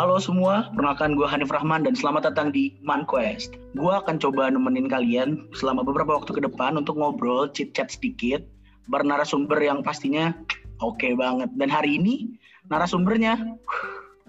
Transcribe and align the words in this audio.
Halo 0.00 0.16
semua, 0.16 0.72
perkenalkan 0.72 1.12
gue 1.12 1.28
Hanif 1.28 1.52
Rahman 1.52 1.84
dan 1.84 1.92
selamat 1.92 2.32
datang 2.32 2.48
di 2.48 2.72
ManQuest. 2.80 3.52
Gue 3.76 3.92
akan 3.92 4.16
coba 4.16 4.48
nemenin 4.48 4.88
kalian 4.88 5.44
selama 5.52 5.84
beberapa 5.84 6.16
waktu 6.16 6.40
ke 6.40 6.40
depan 6.40 6.80
untuk 6.80 6.96
ngobrol, 6.96 7.52
chit-chat 7.52 7.92
sedikit, 7.92 8.40
bernarasumber 8.88 9.60
yang 9.60 9.84
pastinya 9.84 10.32
oke 10.80 10.96
okay 10.96 11.12
banget. 11.12 11.52
Dan 11.52 11.68
hari 11.68 12.00
ini 12.00 12.32
narasumbernya 12.72 13.60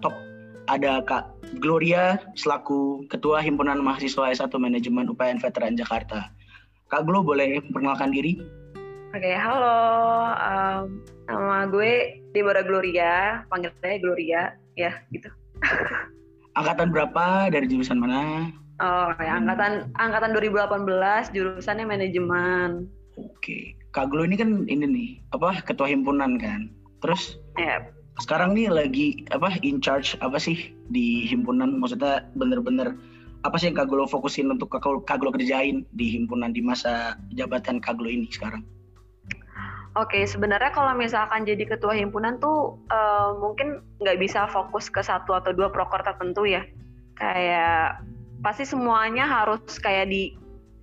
top. 0.04 0.12
Ada 0.68 1.00
Kak 1.08 1.40
Gloria 1.64 2.20
selaku 2.36 3.08
Ketua 3.08 3.40
Himpunan 3.40 3.80
Mahasiswa 3.80 4.28
S1 4.28 4.52
Manajemen 4.60 5.08
UPN 5.08 5.40
Veteran 5.40 5.72
Jakarta. 5.72 6.28
Kak 6.92 7.08
Glo 7.08 7.24
boleh 7.24 7.64
perkenalkan 7.72 8.12
diri? 8.12 8.36
Oke, 9.16 9.24
okay, 9.24 9.40
halo. 9.40 9.80
Um, 10.36 11.00
nama 11.32 11.64
gue 11.64 12.20
Deborah 12.36 12.60
Gloria, 12.60 13.48
panggilnya 13.48 13.96
Gloria, 14.04 14.42
ya 14.76 15.00
gitu. 15.08 15.32
Angkatan 16.58 16.88
berapa 16.92 17.48
dari 17.48 17.66
jurusan 17.68 18.00
mana? 18.00 18.52
Oh, 18.82 19.14
ya, 19.20 19.38
angkatan 19.38 19.94
angkatan 19.96 20.34
2018 20.34 21.30
jurusannya 21.30 21.86
manajemen. 21.86 22.90
Oke. 23.20 23.78
Kak 23.92 24.08
Glo 24.08 24.24
ini 24.24 24.40
kan 24.40 24.64
ini 24.72 24.84
nih, 24.88 25.10
apa 25.36 25.60
ketua 25.62 25.92
himpunan 25.92 26.40
kan. 26.40 26.72
Terus 27.04 27.36
ya. 27.60 27.84
sekarang 28.24 28.56
nih 28.56 28.72
lagi 28.72 29.28
apa 29.28 29.60
in 29.60 29.84
charge 29.84 30.16
apa 30.24 30.40
sih 30.40 30.72
di 30.88 31.28
himpunan? 31.28 31.76
Maksudnya 31.76 32.24
bener-bener 32.32 32.96
apa 33.44 33.56
sih 33.60 33.68
yang 33.68 33.76
Kak 33.76 33.92
Glo 33.92 34.08
fokusin 34.08 34.48
untuk 34.48 34.72
Kak 34.72 35.18
Glo 35.20 35.30
kerjain 35.30 35.84
di 35.92 36.06
himpunan 36.16 36.56
di 36.56 36.64
masa 36.64 37.20
jabatan 37.36 37.84
Kak 37.84 38.00
Glo 38.00 38.08
ini 38.08 38.26
sekarang? 38.32 38.64
Oke, 39.92 40.24
sebenarnya 40.24 40.72
kalau 40.72 40.96
misalkan 40.96 41.44
jadi 41.44 41.68
ketua 41.68 41.92
himpunan 41.92 42.40
tuh 42.40 42.80
uh, 42.88 43.36
mungkin 43.36 43.84
nggak 44.00 44.16
bisa 44.24 44.48
fokus 44.48 44.88
ke 44.88 45.04
satu 45.04 45.36
atau 45.36 45.52
dua 45.52 45.68
proker 45.68 46.00
tertentu 46.00 46.48
ya. 46.48 46.64
Kayak 47.20 48.00
pasti 48.40 48.64
semuanya 48.64 49.28
harus 49.28 49.60
kayak 49.84 50.08
di 50.08 50.32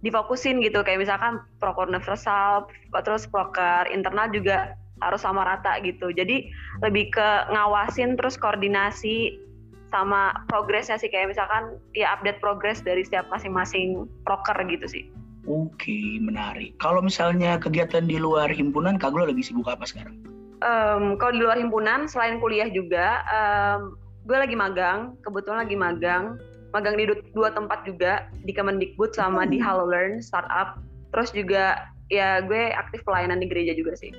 difokusin 0.06 0.62
gitu. 0.62 0.86
Kayak 0.86 1.10
misalkan 1.10 1.42
proker 1.58 1.90
universal, 1.90 2.70
terus 3.02 3.26
proker 3.26 3.90
internal 3.90 4.30
juga 4.30 4.78
harus 5.02 5.26
sama 5.26 5.42
rata 5.42 5.82
gitu. 5.82 6.14
Jadi 6.14 6.54
lebih 6.86 7.10
ke 7.10 7.30
ngawasin 7.50 8.14
terus 8.14 8.38
koordinasi 8.38 9.42
sama 9.90 10.46
progresnya 10.46 11.02
sih 11.02 11.10
kayak 11.10 11.34
misalkan 11.34 11.82
ya 11.98 12.14
update 12.14 12.38
progres 12.38 12.78
dari 12.86 13.02
setiap 13.02 13.26
masing-masing 13.34 14.06
proker 14.22 14.54
gitu 14.70 14.86
sih. 14.86 15.04
Oke, 15.48 16.20
menarik. 16.20 16.76
Kalau 16.84 17.00
misalnya 17.00 17.56
kegiatan 17.56 18.04
di 18.04 18.20
luar 18.20 18.52
himpunan, 18.52 19.00
Kak 19.00 19.16
Glo 19.16 19.24
lagi 19.24 19.40
sibuk 19.40 19.72
apa 19.72 19.88
sekarang? 19.88 20.20
Um, 20.60 21.16
kalau 21.16 21.32
di 21.32 21.42
luar 21.42 21.56
himpunan, 21.56 22.10
selain 22.12 22.44
kuliah 22.44 22.68
juga, 22.68 23.24
um, 23.32 23.96
gue 24.28 24.36
lagi 24.36 24.56
magang. 24.58 25.16
Kebetulan 25.24 25.64
lagi 25.64 25.78
magang. 25.80 26.36
Magang 26.76 27.00
di 27.00 27.10
dua 27.34 27.50
tempat 27.56 27.88
juga, 27.88 28.28
di 28.46 28.52
Kemendikbud 28.52 29.16
sama 29.16 29.48
hmm. 29.48 29.52
di 29.56 29.58
Hello 29.58 29.88
Learn 29.88 30.20
Startup. 30.20 30.78
Terus 31.16 31.34
juga 31.34 31.88
ya 32.14 32.44
gue 32.44 32.74
aktif 32.76 33.02
pelayanan 33.08 33.42
di 33.42 33.48
gereja 33.48 33.74
juga 33.74 33.96
sih. 33.96 34.14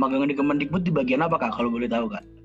Magang 0.00 0.26
di 0.26 0.34
Kemendikbud 0.34 0.82
di 0.82 0.90
bagian 0.90 1.22
apa 1.22 1.38
Kak, 1.38 1.54
kalau 1.54 1.70
boleh 1.70 1.86
tahu 1.86 2.10
Kak? 2.10 2.35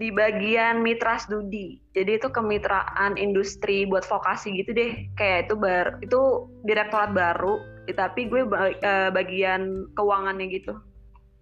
Di 0.00 0.08
bagian 0.08 0.80
mitra 0.80 1.20
studi. 1.20 1.76
Jadi 1.92 2.16
itu 2.16 2.32
kemitraan 2.32 3.20
industri 3.20 3.84
buat 3.84 4.00
vokasi 4.08 4.56
gitu 4.64 4.72
deh. 4.72 5.04
Kayak 5.20 5.52
itu 5.52 5.54
bar 5.60 5.86
itu 6.00 6.48
direktorat 6.64 7.12
baru, 7.12 7.60
tapi 7.92 8.32
gue 8.32 8.48
uh, 8.48 9.12
bagian 9.12 9.84
keuangannya 10.00 10.48
gitu. 10.48 10.72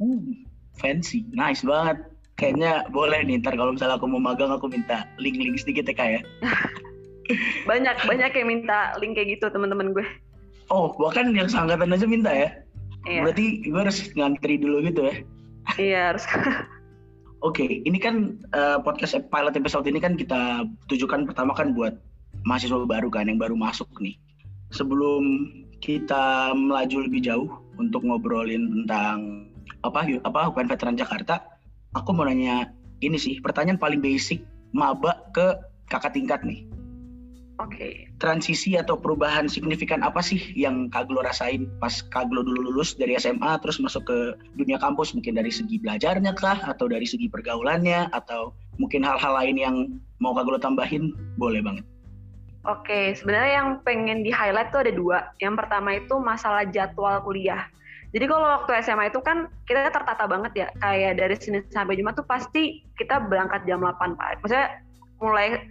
Hmm, 0.03 0.43
fancy, 0.75 1.23
nice 1.31 1.63
banget. 1.63 2.03
Kayaknya 2.35 2.91
boleh 2.91 3.23
nih 3.23 3.39
ntar 3.43 3.55
kalau 3.55 3.75
misalnya 3.75 3.99
aku 3.99 4.11
mau 4.11 4.23
magang 4.23 4.51
aku 4.51 4.67
minta 4.67 5.07
link-link 5.23 5.63
sedikit 5.63 5.87
ya 5.87 5.95
kak 5.95 6.09
ya. 6.19 6.21
banyak 7.71 7.95
banyak 8.11 8.31
yang 8.35 8.49
minta 8.49 8.95
link 8.99 9.15
kayak 9.15 9.39
gitu 9.39 9.47
teman-teman 9.55 9.95
gue. 9.95 10.07
Oh 10.75 10.91
bahkan 10.99 11.31
yang 11.31 11.47
sangkatan 11.47 11.95
aja 11.95 12.07
minta 12.11 12.31
ya? 12.35 12.51
Iya. 13.07 13.23
Berarti 13.23 13.47
gue 13.71 13.79
harus 13.79 13.99
ngantri 14.19 14.59
dulu 14.59 14.83
gitu 14.83 15.07
ya? 15.07 15.15
iya 15.79 16.01
harus. 16.15 16.27
Oke, 17.39 17.63
okay, 17.63 17.71
ini 17.87 18.03
kan 18.03 18.35
uh, 18.51 18.83
podcast 18.83 19.15
pilot 19.31 19.55
episode 19.55 19.87
ini 19.87 20.03
kan 20.03 20.19
kita 20.19 20.67
tujukan 20.91 21.23
pertama 21.23 21.55
kan 21.55 21.71
buat 21.71 21.95
mahasiswa 22.43 22.83
baru 22.83 23.07
kan 23.15 23.31
yang 23.31 23.39
baru 23.39 23.55
masuk 23.55 23.87
nih. 24.03 24.19
Sebelum 24.75 25.47
kita 25.79 26.51
melaju 26.59 27.07
lebih 27.07 27.23
jauh 27.23 27.47
untuk 27.79 28.03
ngobrolin 28.03 28.83
tentang 28.83 29.47
apa 29.87 30.03
apa 30.27 30.51
hukuman 30.51 30.67
veteran 30.67 30.99
Jakarta, 30.99 31.39
aku 31.95 32.11
mau 32.11 32.27
nanya 32.27 32.75
ini 33.07 33.15
sih 33.15 33.39
pertanyaan 33.39 33.79
paling 33.79 34.03
basic 34.03 34.43
maba 34.75 35.23
ke 35.31 35.63
kakak 35.87 36.19
tingkat 36.19 36.43
nih. 36.43 36.67
Oke. 37.59 37.75
Okay. 37.75 37.95
Transisi 38.23 38.79
atau 38.79 38.95
perubahan 38.95 39.51
signifikan 39.51 40.07
apa 40.07 40.23
sih 40.23 40.39
yang 40.55 40.87
Kak 40.95 41.11
Glo 41.11 41.27
rasain 41.27 41.67
pas 41.83 41.91
Kak 42.15 42.31
Glo 42.31 42.47
dulu 42.47 42.71
lulus 42.71 42.95
dari 42.95 43.19
SMA 43.19 43.59
terus 43.59 43.83
masuk 43.83 44.07
ke 44.07 44.19
dunia 44.55 44.79
kampus 44.79 45.11
mungkin 45.11 45.35
dari 45.35 45.51
segi 45.51 45.83
belajarnya 45.83 46.39
kah 46.39 46.63
atau 46.71 46.87
dari 46.87 47.03
segi 47.03 47.27
pergaulannya 47.27 48.15
atau 48.15 48.55
mungkin 48.79 49.03
hal-hal 49.03 49.35
lain 49.43 49.57
yang 49.59 49.77
mau 50.23 50.39
Kak 50.39 50.47
Glo 50.47 50.59
tambahin 50.63 51.11
boleh 51.35 51.59
banget. 51.59 51.83
Oke, 52.67 52.91
okay, 52.91 53.07
sebenarnya 53.19 53.53
yang 53.65 53.69
pengen 53.83 54.23
di 54.23 54.31
highlight 54.31 54.71
tuh 54.71 54.83
ada 54.87 54.93
dua. 54.93 55.19
Yang 55.43 55.55
pertama 55.63 55.89
itu 55.99 56.15
masalah 56.21 56.63
jadwal 56.69 57.23
kuliah. 57.27 57.67
Jadi 58.13 58.25
kalau 58.25 58.45
waktu 58.45 58.83
SMA 58.85 59.09
itu 59.13 59.21
kan 59.21 59.49
kita 59.69 59.89
tertata 59.93 60.25
banget 60.25 60.53
ya, 60.57 60.67
kayak 60.81 61.21
dari 61.21 61.37
Senin 61.39 61.65
sampai 61.71 61.97
Jumat 61.97 62.17
tuh 62.17 62.25
pasti 62.25 62.85
kita 62.97 63.25
berangkat 63.25 63.69
jam 63.69 63.85
8 63.85 64.17
Pak. 64.17 64.43
Maksudnya 64.45 64.85
mulai 65.21 65.65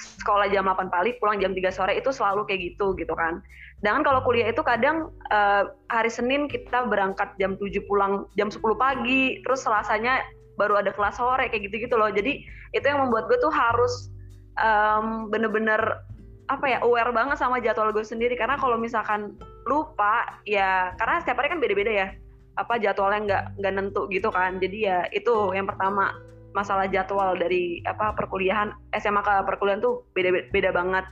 sekolah 0.00 0.50
jam 0.50 0.66
8 0.66 0.90
pagi, 0.90 1.14
pulang 1.22 1.38
jam 1.38 1.54
3 1.54 1.70
sore 1.70 1.92
itu 1.94 2.10
selalu 2.10 2.46
kayak 2.48 2.74
gitu 2.74 2.94
gitu 2.98 3.14
kan. 3.14 3.38
Sedangkan 3.78 4.02
kalau 4.02 4.20
kuliah 4.24 4.48
itu 4.48 4.62
kadang 4.64 5.12
uh, 5.30 5.70
hari 5.92 6.10
Senin 6.10 6.50
kita 6.50 6.88
berangkat 6.88 7.34
jam 7.38 7.54
7 7.60 7.84
pulang 7.86 8.26
jam 8.34 8.48
10 8.50 8.58
pagi, 8.74 9.42
terus 9.46 9.62
Selasanya 9.62 10.24
baru 10.54 10.78
ada 10.78 10.94
kelas 10.94 11.18
sore 11.18 11.50
kayak 11.50 11.70
gitu-gitu 11.70 11.94
loh. 11.98 12.10
Jadi 12.10 12.42
itu 12.74 12.84
yang 12.86 13.06
membuat 13.06 13.30
gue 13.30 13.38
tuh 13.38 13.52
harus 13.54 14.10
um, 14.58 15.30
bener-bener 15.30 15.80
apa 16.52 16.66
ya 16.68 16.78
aware 16.84 17.08
banget 17.14 17.40
sama 17.40 17.56
jadwal 17.56 17.88
gue 17.88 18.04
sendiri 18.04 18.36
karena 18.36 18.60
kalau 18.60 18.76
misalkan 18.76 19.32
lupa 19.64 20.28
ya 20.44 20.92
karena 21.00 21.24
setiap 21.24 21.40
hari 21.40 21.48
kan 21.56 21.60
beda-beda 21.60 21.88
ya 21.88 22.08
apa 22.60 22.76
jadwalnya 22.76 23.20
nggak 23.24 23.44
nggak 23.64 23.72
nentu 23.72 24.02
gitu 24.12 24.28
kan 24.28 24.60
jadi 24.60 24.78
ya 24.78 24.98
itu 25.16 25.56
yang 25.56 25.64
pertama 25.64 26.12
masalah 26.54 26.86
jadwal 26.86 27.34
dari 27.34 27.82
apa 27.84 28.14
perkuliahan 28.14 28.72
SMA 28.96 29.20
ke 29.20 29.32
perkuliahan 29.44 29.82
tuh 29.82 30.06
beda 30.14 30.30
beda 30.54 30.70
banget. 30.70 31.04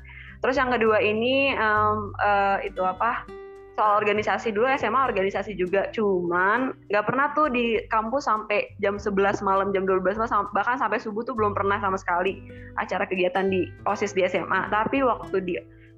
Terus 0.43 0.59
yang 0.59 0.71
kedua 0.71 0.99
ini 1.03 1.55
um, 1.59 2.15
uh, 2.23 2.59
itu 2.63 2.83
apa 2.83 3.27
soal 3.75 3.99
organisasi 3.99 4.55
dulu 4.55 4.71
SMA 4.79 5.01
organisasi 5.11 5.59
juga. 5.59 5.91
Cuman 5.91 6.77
nggak 6.89 7.05
pernah 7.05 7.35
tuh 7.35 7.51
di 7.51 7.83
kampus 7.91 8.31
sampai 8.31 8.71
jam 8.79 8.97
11 8.97 9.43
malam 9.43 9.75
jam 9.75 9.85
12 9.85 10.19
malam 10.19 10.47
bahkan 10.55 10.79
sampai 10.79 11.03
subuh 11.03 11.27
tuh 11.27 11.35
belum 11.35 11.53
pernah 11.57 11.83
sama 11.83 11.99
sekali 11.99 12.43
acara 12.79 13.05
kegiatan 13.09 13.51
di 13.51 13.67
OSIS 13.89 14.15
di 14.15 14.23
SMA 14.29 14.71
tapi 14.71 15.03
waktu 15.03 15.43
di 15.43 15.55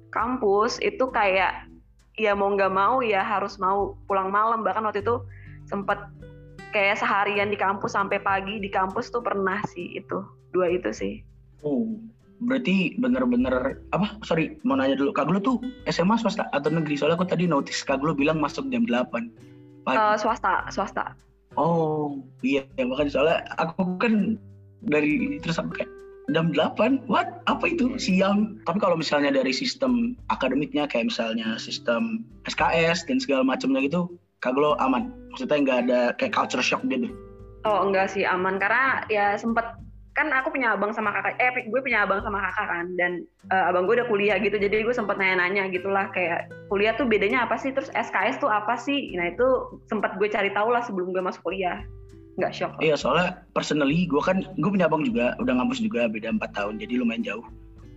kampus 0.09 0.79
itu 0.79 1.05
kayak 1.11 1.67
ya 2.15 2.31
mau 2.31 2.55
nggak 2.55 2.71
mau 2.71 3.03
ya 3.03 3.21
harus 3.21 3.59
mau 3.59 3.99
pulang 4.07 4.31
malam. 4.31 4.63
Bahkan 4.63 4.83
waktu 4.87 5.03
itu 5.03 5.21
sempat 5.67 6.09
kayak 6.75 6.99
seharian 6.99 7.47
di 7.47 7.55
kampus 7.55 7.95
sampai 7.95 8.19
pagi 8.19 8.59
di 8.59 8.67
kampus 8.67 9.07
tuh 9.07 9.23
pernah 9.23 9.63
sih 9.71 9.95
itu 9.95 10.19
dua 10.51 10.67
itu 10.67 10.91
sih. 10.91 11.23
Oh, 11.63 11.95
berarti 12.43 12.99
bener-bener 12.99 13.79
apa? 13.95 14.19
Sorry, 14.27 14.59
mau 14.67 14.75
nanya 14.75 14.99
dulu. 14.99 15.15
Kak 15.15 15.31
Glo 15.31 15.39
tuh 15.39 15.63
SMA 15.87 16.19
swasta 16.19 16.51
atau 16.51 16.67
negeri? 16.67 16.99
Soalnya 16.99 17.15
aku 17.15 17.31
tadi 17.31 17.47
notice 17.47 17.87
Kak 17.87 18.03
Glo 18.03 18.11
bilang 18.11 18.43
masuk 18.43 18.67
jam 18.67 18.83
8 18.83 19.07
pagi. 19.87 19.95
Uh, 19.95 20.19
swasta, 20.19 20.67
swasta. 20.67 21.15
Oh, 21.55 22.19
iya, 22.43 22.67
ya, 22.75 22.83
makanya 22.83 23.11
soalnya 23.15 23.39
aku 23.55 23.95
kan 23.95 24.35
dari 24.83 25.39
terus 25.39 25.55
kayak 25.55 25.87
jam 26.27 26.51
8, 26.51 27.07
what? 27.07 27.39
Apa 27.47 27.71
itu? 27.71 27.95
Siang. 27.95 28.59
Tapi 28.67 28.77
kalau 28.83 28.99
misalnya 28.99 29.31
dari 29.31 29.55
sistem 29.55 30.19
akademiknya 30.27 30.91
kayak 30.91 31.07
misalnya 31.07 31.55
sistem 31.55 32.27
SKS 32.43 33.07
dan 33.07 33.23
segala 33.23 33.47
macamnya 33.47 33.87
gitu, 33.87 34.11
Kak 34.43 34.53
Glo 34.55 34.75
aman? 34.77 35.11
Maksudnya 35.31 35.57
nggak 35.63 35.79
ada 35.87 35.99
kayak 36.15 36.33
culture 36.35 36.63
shock 36.63 36.83
gitu? 36.87 37.11
Oh 37.65 37.85
enggak 37.85 38.13
sih 38.13 38.23
aman. 38.23 38.61
Karena 38.61 39.03
ya 39.11 39.35
sempet 39.35 39.65
kan 40.15 40.31
aku 40.31 40.55
punya 40.55 40.79
abang 40.79 40.95
sama 40.95 41.11
kakak 41.11 41.35
eh 41.43 41.67
gue 41.67 41.81
punya 41.83 42.07
abang 42.07 42.23
sama 42.23 42.39
kakak 42.39 42.67
kan. 42.71 42.85
Dan 42.95 43.11
uh, 43.51 43.69
abang 43.71 43.89
gue 43.89 43.99
udah 43.99 44.07
kuliah 44.07 44.37
gitu 44.39 44.55
jadi 44.55 44.85
gue 44.85 44.95
sempet 44.95 45.19
nanya-nanya 45.19 45.67
gitulah 45.73 46.07
kayak 46.15 46.47
kuliah 46.71 46.95
tuh 46.95 47.07
bedanya 47.09 47.43
apa 47.43 47.59
sih? 47.59 47.75
Terus 47.75 47.91
SKS 47.91 48.39
tuh 48.39 48.47
apa 48.51 48.79
sih? 48.79 49.11
Nah 49.17 49.33
itu 49.33 49.79
sempet 49.91 50.15
gue 50.15 50.31
cari 50.31 50.53
tahu 50.55 50.71
lah 50.71 50.85
sebelum 50.85 51.11
gue 51.11 51.23
masuk 51.23 51.43
kuliah. 51.43 51.83
Nggak 52.39 52.51
shock. 52.55 52.71
Iya 52.79 52.95
soalnya 52.95 53.43
personally 53.55 54.07
gue 54.07 54.21
kan 54.23 54.43
gue 54.43 54.69
punya 54.71 54.87
abang 54.87 55.03
juga 55.03 55.35
udah 55.41 55.53
ngampus 55.55 55.83
juga 55.83 56.07
beda 56.07 56.31
empat 56.31 56.51
tahun 56.55 56.79
jadi 56.79 57.03
lumayan 57.03 57.23
jauh. 57.25 57.45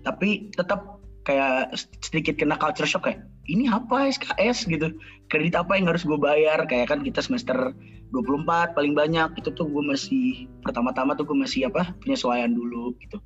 Tapi 0.02 0.50
tetap 0.56 0.98
kayak 1.28 1.76
sedikit 2.00 2.40
kena 2.40 2.56
culture 2.56 2.88
shock 2.88 3.04
kayak 3.04 3.20
ini 3.48 3.66
apa 3.66 4.06
SKS 4.12 4.68
gitu. 4.68 4.92
Kredit 5.32 5.56
apa 5.56 5.76
yang 5.76 5.88
harus 5.88 6.04
gue 6.04 6.16
bayar? 6.20 6.62
Kayak 6.68 6.92
kan 6.92 7.00
kita 7.00 7.24
semester 7.24 7.72
24 8.12 8.76
paling 8.76 8.92
banyak. 8.92 9.40
Itu 9.40 9.50
tuh 9.56 9.66
gue 9.68 9.82
masih 9.82 10.46
pertama-tama 10.62 11.16
tuh 11.16 11.24
gue 11.24 11.36
masih 11.36 11.66
apa 11.72 11.96
penyesuaian 12.04 12.52
dulu 12.52 12.92
gitu. 13.00 13.18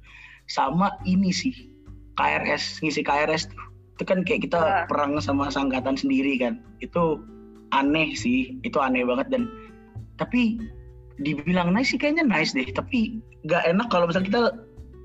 Sama 0.47 0.95
ini 1.05 1.35
sih 1.35 1.53
KRS 2.17 2.81
ngisi 2.81 3.03
KRS 3.03 3.51
tuh. 3.51 3.63
Itu 3.99 4.03
kan 4.09 4.23
kayak 4.23 4.47
kita 4.49 4.59
Wah. 4.59 4.85
perang 4.87 5.19
sama 5.19 5.51
sangkatan 5.51 5.99
sendiri 5.99 6.39
kan. 6.39 6.63
Itu 6.79 7.23
aneh 7.75 8.15
sih 8.15 8.57
itu 8.63 8.79
aneh 8.79 9.03
banget. 9.03 9.29
Dan 9.35 9.51
tapi 10.17 10.63
dibilang 11.19 11.75
nice 11.75 11.95
sih 11.95 11.99
kayaknya 11.99 12.23
nice 12.27 12.55
deh. 12.55 12.67
Tapi 12.71 13.19
nggak 13.43 13.75
enak 13.75 13.91
kalau 13.91 14.07
misalnya 14.07 14.29
kita 14.31 14.43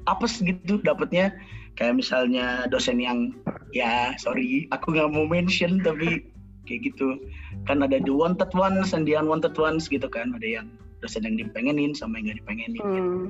apes 0.08 0.40
gitu 0.40 0.80
dapetnya 0.82 1.34
kayak 1.78 1.98
misalnya 1.98 2.66
dosen 2.68 2.98
yang 2.98 3.32
ya 3.72 4.18
sorry 4.18 4.66
aku 4.74 4.92
nggak 4.98 5.14
mau 5.14 5.30
mention 5.30 5.80
tapi 5.86 6.26
kayak 6.66 6.92
gitu 6.92 7.22
kan 7.70 7.86
ada 7.86 8.02
the 8.02 8.12
wanted 8.12 8.50
ones 8.58 8.92
and 8.92 9.06
the 9.06 9.14
unwanted 9.14 9.54
ones 9.56 9.88
gitu 9.88 10.10
kan 10.10 10.34
ada 10.36 10.46
yang 10.62 10.68
dosen 11.00 11.24
yang 11.24 11.38
dipengenin 11.38 11.94
sama 11.94 12.18
yang 12.20 12.34
nggak 12.34 12.40
dipengenin 12.44 12.82
Hmm. 12.84 13.24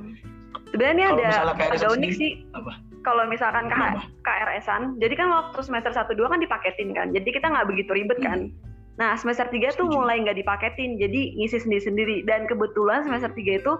Sebenarnya 0.73 1.15
Kalau 1.15 1.53
ada 1.53 1.69
agak 1.71 1.91
unik 1.95 2.11
sih 2.17 2.31
apa 2.51 2.75
kalau 3.07 3.23
misalkan 3.31 3.71
Kenapa? 3.71 4.03
KRS-an. 4.27 4.99
Jadi 4.99 5.15
kan 5.15 5.31
waktu 5.31 5.63
semester 5.63 5.95
1 5.95 6.11
2 6.11 6.27
kan 6.27 6.43
dipaketin 6.43 6.91
kan. 6.91 7.15
Jadi 7.15 7.31
kita 7.31 7.47
nggak 7.47 7.71
begitu 7.71 7.95
ribet 7.95 8.19
kan. 8.19 8.51
Nah, 8.99 9.15
semester 9.15 9.47
3 9.47 9.71
tuh 9.79 9.87
Hmm. 9.87 10.03
Mulai 10.03 10.27
nggak 10.27 10.43
dipaketin. 10.43 10.99
Jadi 10.99 11.39
ngisi 11.39 11.63
sendiri-sendiri. 11.63 12.27
Dan 12.27 12.51
kebetulan 12.51 13.07
semester 13.07 13.31
3 13.31 13.63
itu 13.63 13.73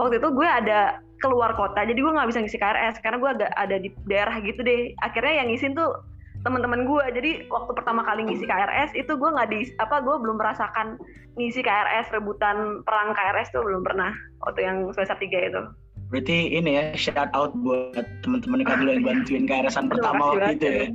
waktu 0.00 0.16
itu 0.16 0.28
gue 0.32 0.48
ada 0.48 1.04
keluar 1.20 1.54
kota. 1.54 1.84
Jadi 1.84 2.00
gue 2.00 2.12
nggak 2.12 2.28
bisa 2.32 2.40
ngisi 2.40 2.58
KRS 2.58 2.98
karena 3.04 3.20
gue 3.20 3.30
agak 3.30 3.52
ada 3.54 3.76
di 3.76 3.88
daerah 4.08 4.36
gitu 4.40 4.60
deh. 4.64 4.96
Akhirnya 5.04 5.44
yang 5.44 5.48
ngisiin 5.52 5.76
tuh 5.76 6.00
teman-teman 6.42 6.88
gue. 6.88 7.04
Jadi 7.14 7.30
waktu 7.52 7.72
pertama 7.76 8.00
kali 8.02 8.24
ngisi 8.24 8.48
KRS 8.48 8.96
itu 8.96 9.12
gue 9.12 9.30
nggak 9.30 9.48
di 9.52 9.68
apa 9.76 10.00
gue 10.00 10.16
belum 10.16 10.40
merasakan 10.40 10.96
ngisi 11.36 11.60
KRS 11.60 12.10
rebutan 12.10 12.82
perang 12.82 13.12
KRS 13.12 13.52
tuh 13.52 13.62
belum 13.62 13.84
pernah 13.84 14.10
waktu 14.48 14.60
yang 14.64 14.76
semester 14.96 15.16
3 15.20 15.48
itu. 15.52 15.62
Berarti 16.10 16.38
ini 16.58 16.70
ya 16.74 16.84
shout 16.98 17.30
out 17.38 17.54
buat 17.62 18.02
teman-teman 18.26 18.66
Kak 18.66 18.82
Dulu 18.82 18.90
yang 18.90 19.04
bantuin 19.06 19.44
KRS-an 19.46 19.86
pertama 19.86 20.34
waktu 20.34 20.58
itu 20.58 20.66
ya. 20.66 20.86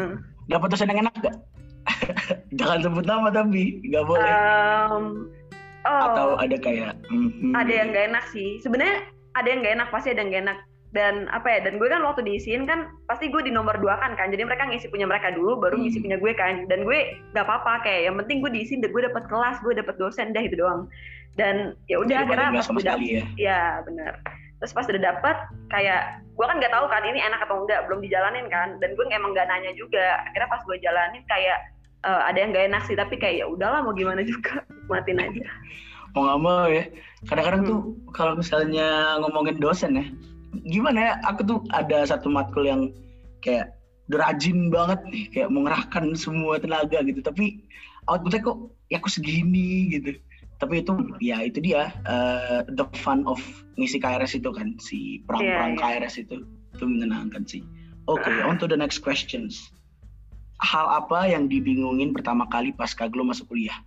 Hmm. 0.00 0.14
Dapat 0.48 0.68
dosen 0.72 0.88
yang 0.88 1.04
enak 1.04 1.14
gak? 1.20 1.36
Jangan 2.58 2.80
sebut 2.80 3.04
nama 3.04 3.28
tapi 3.28 3.84
nggak 3.84 4.04
boleh. 4.08 4.24
Um, 4.24 5.28
oh, 5.84 6.00
Atau 6.08 6.28
ada 6.40 6.56
kayak 6.56 6.96
mhm. 7.12 7.52
ada 7.52 7.72
yang 7.72 7.92
gak 7.92 8.06
enak 8.08 8.24
sih. 8.32 8.56
Sebenarnya 8.64 9.04
ada 9.38 9.48
yang 9.48 9.60
gak 9.62 9.74
enak 9.78 9.88
pasti 9.94 10.08
ada 10.12 10.20
yang 10.24 10.30
gak 10.34 10.44
enak. 10.48 10.58
Dan 10.88 11.28
apa 11.28 11.46
ya? 11.52 11.58
Dan 11.68 11.76
gue 11.76 11.88
kan 11.88 12.00
waktu 12.00 12.24
diisiin 12.24 12.64
kan 12.64 12.88
pasti 13.04 13.28
gue 13.28 13.44
di 13.44 13.52
nomor 13.52 13.76
dua 13.76 14.00
kan 14.00 14.16
kan. 14.16 14.32
Jadi 14.32 14.42
mereka 14.48 14.64
ngisi 14.64 14.88
punya 14.88 15.04
mereka 15.04 15.30
dulu, 15.36 15.60
baru 15.60 15.76
ngisi 15.76 16.00
Hmm. 16.00 16.04
punya 16.08 16.16
gue 16.16 16.32
kan. 16.32 16.54
Dan 16.66 16.88
gue 16.88 16.98
gak 17.36 17.44
apa-apa 17.44 17.84
kayak 17.84 18.08
yang 18.08 18.16
penting 18.24 18.40
gue 18.40 18.50
diisiin, 18.52 18.80
gue 18.80 19.02
dapet 19.04 19.24
kelas, 19.28 19.60
gue 19.60 19.76
dapet 19.76 19.94
dosen, 20.00 20.32
dah 20.32 20.40
itu 20.40 20.56
doang. 20.56 20.88
Dan 21.36 21.76
ya 21.86 22.02
udah 22.02 22.26
akhirnya 22.26 22.50
pas 22.56 22.66
sekali 22.66 23.20
ya. 23.20 23.24
ya 23.38 23.62
benar. 23.84 24.18
Terus 24.58 24.74
pas 24.74 24.90
udah 24.90 25.02
dapet 25.14 25.36
kayak 25.70 26.02
gue 26.34 26.46
kan 26.48 26.56
nggak 26.58 26.72
tahu 26.74 26.86
kan 26.90 27.02
ini 27.06 27.22
enak 27.22 27.46
atau 27.46 27.62
enggak, 27.62 27.86
belum 27.86 28.02
dijalanin 28.02 28.50
kan. 28.50 28.80
Dan 28.82 28.96
gue 28.98 29.04
emang 29.12 29.36
nggak 29.36 29.46
nanya 29.46 29.70
juga. 29.78 30.24
Akhirnya 30.26 30.48
pas 30.50 30.62
gue 30.66 30.76
jalanin 30.82 31.22
kayak 31.30 31.58
eh, 32.06 32.22
ada 32.30 32.38
yang 32.38 32.50
gak 32.54 32.66
enak 32.70 32.82
sih, 32.86 32.94
tapi 32.94 33.18
kayak 33.18 33.42
ya 33.42 33.46
udahlah 33.50 33.82
mau 33.82 33.90
gimana 33.90 34.22
juga, 34.22 34.62
nikmatin 34.70 35.18
aja. 35.18 35.44
Mau 36.18 36.26
nggak 36.26 36.40
mau 36.42 36.66
ya. 36.66 36.84
Kadang-kadang 37.30 37.62
Hmm. 37.62 37.70
tuh 37.70 37.80
kalau 38.10 38.32
misalnya 38.34 39.18
ngomongin 39.22 39.62
dosen 39.62 39.94
ya, 39.94 40.06
gimana 40.66 40.98
ya? 40.98 41.12
Aku 41.30 41.46
tuh 41.46 41.58
ada 41.70 42.02
satu 42.02 42.26
matkul 42.26 42.66
yang 42.66 42.90
kayak 43.46 43.70
udah 44.10 44.18
rajin 44.26 44.66
banget 44.66 44.98
nih, 45.06 45.24
kayak 45.30 45.50
mengerahkan 45.54 46.18
semua 46.18 46.58
tenaga 46.58 46.98
gitu. 47.06 47.22
Tapi 47.22 47.62
outputnya 48.10 48.42
kok 48.42 48.58
ya 48.90 48.98
aku 48.98 49.06
segini 49.06 49.94
gitu. 49.94 50.18
Tapi 50.58 50.82
itu 50.82 50.90
ya 51.22 51.38
itu 51.46 51.62
dia 51.62 51.94
eh, 52.10 52.66
the 52.74 52.82
fun 52.98 53.22
of 53.30 53.38
ngisi 53.78 54.02
KRS 54.02 54.34
itu 54.34 54.50
kan 54.50 54.74
si 54.82 55.22
perang-perang 55.22 55.78
Iya, 55.78 55.86
iya. 55.86 56.02
KRS 56.02 56.14
itu 56.26 56.42
itu 56.74 56.82
menyenangkan 56.82 57.46
sih. 57.46 57.62
Oke, 58.10 58.26
on 58.42 58.58
to 58.58 58.66
the 58.66 58.74
next 58.74 59.06
questions. 59.06 59.70
Hal 60.58 60.90
apa 60.90 61.30
yang 61.30 61.46
dibingungin 61.46 62.10
pertama 62.10 62.42
kali 62.50 62.74
pas 62.74 62.90
Kaglo 62.90 63.22
masuk 63.22 63.54
kuliah? 63.54 63.78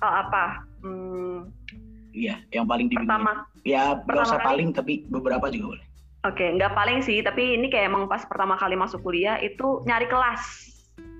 Oh 0.00 0.12
apa? 0.12 0.64
Hmm, 0.80 1.52
Iya, 2.10 2.42
yang 2.50 2.66
paling 2.66 2.90
dibingungin. 2.90 3.06
pertama, 3.06 3.32
Ya, 3.62 3.94
nggak 4.02 4.24
usah 4.26 4.40
kali? 4.42 4.46
paling 4.48 4.68
tapi 4.74 4.92
beberapa 5.06 5.46
juga 5.46 5.76
boleh. 5.76 5.86
oke, 6.20 6.46
nggak 6.58 6.72
paling 6.74 6.98
sih, 7.00 7.22
tapi 7.22 7.54
ini 7.54 7.70
kayak 7.70 7.88
emang 7.88 8.04
pas 8.04 8.24
pertama 8.26 8.58
kali 8.58 8.74
masuk 8.74 9.00
kuliah 9.00 9.38
itu 9.38 9.80
nyari 9.86 10.04
kelas, 10.04 10.42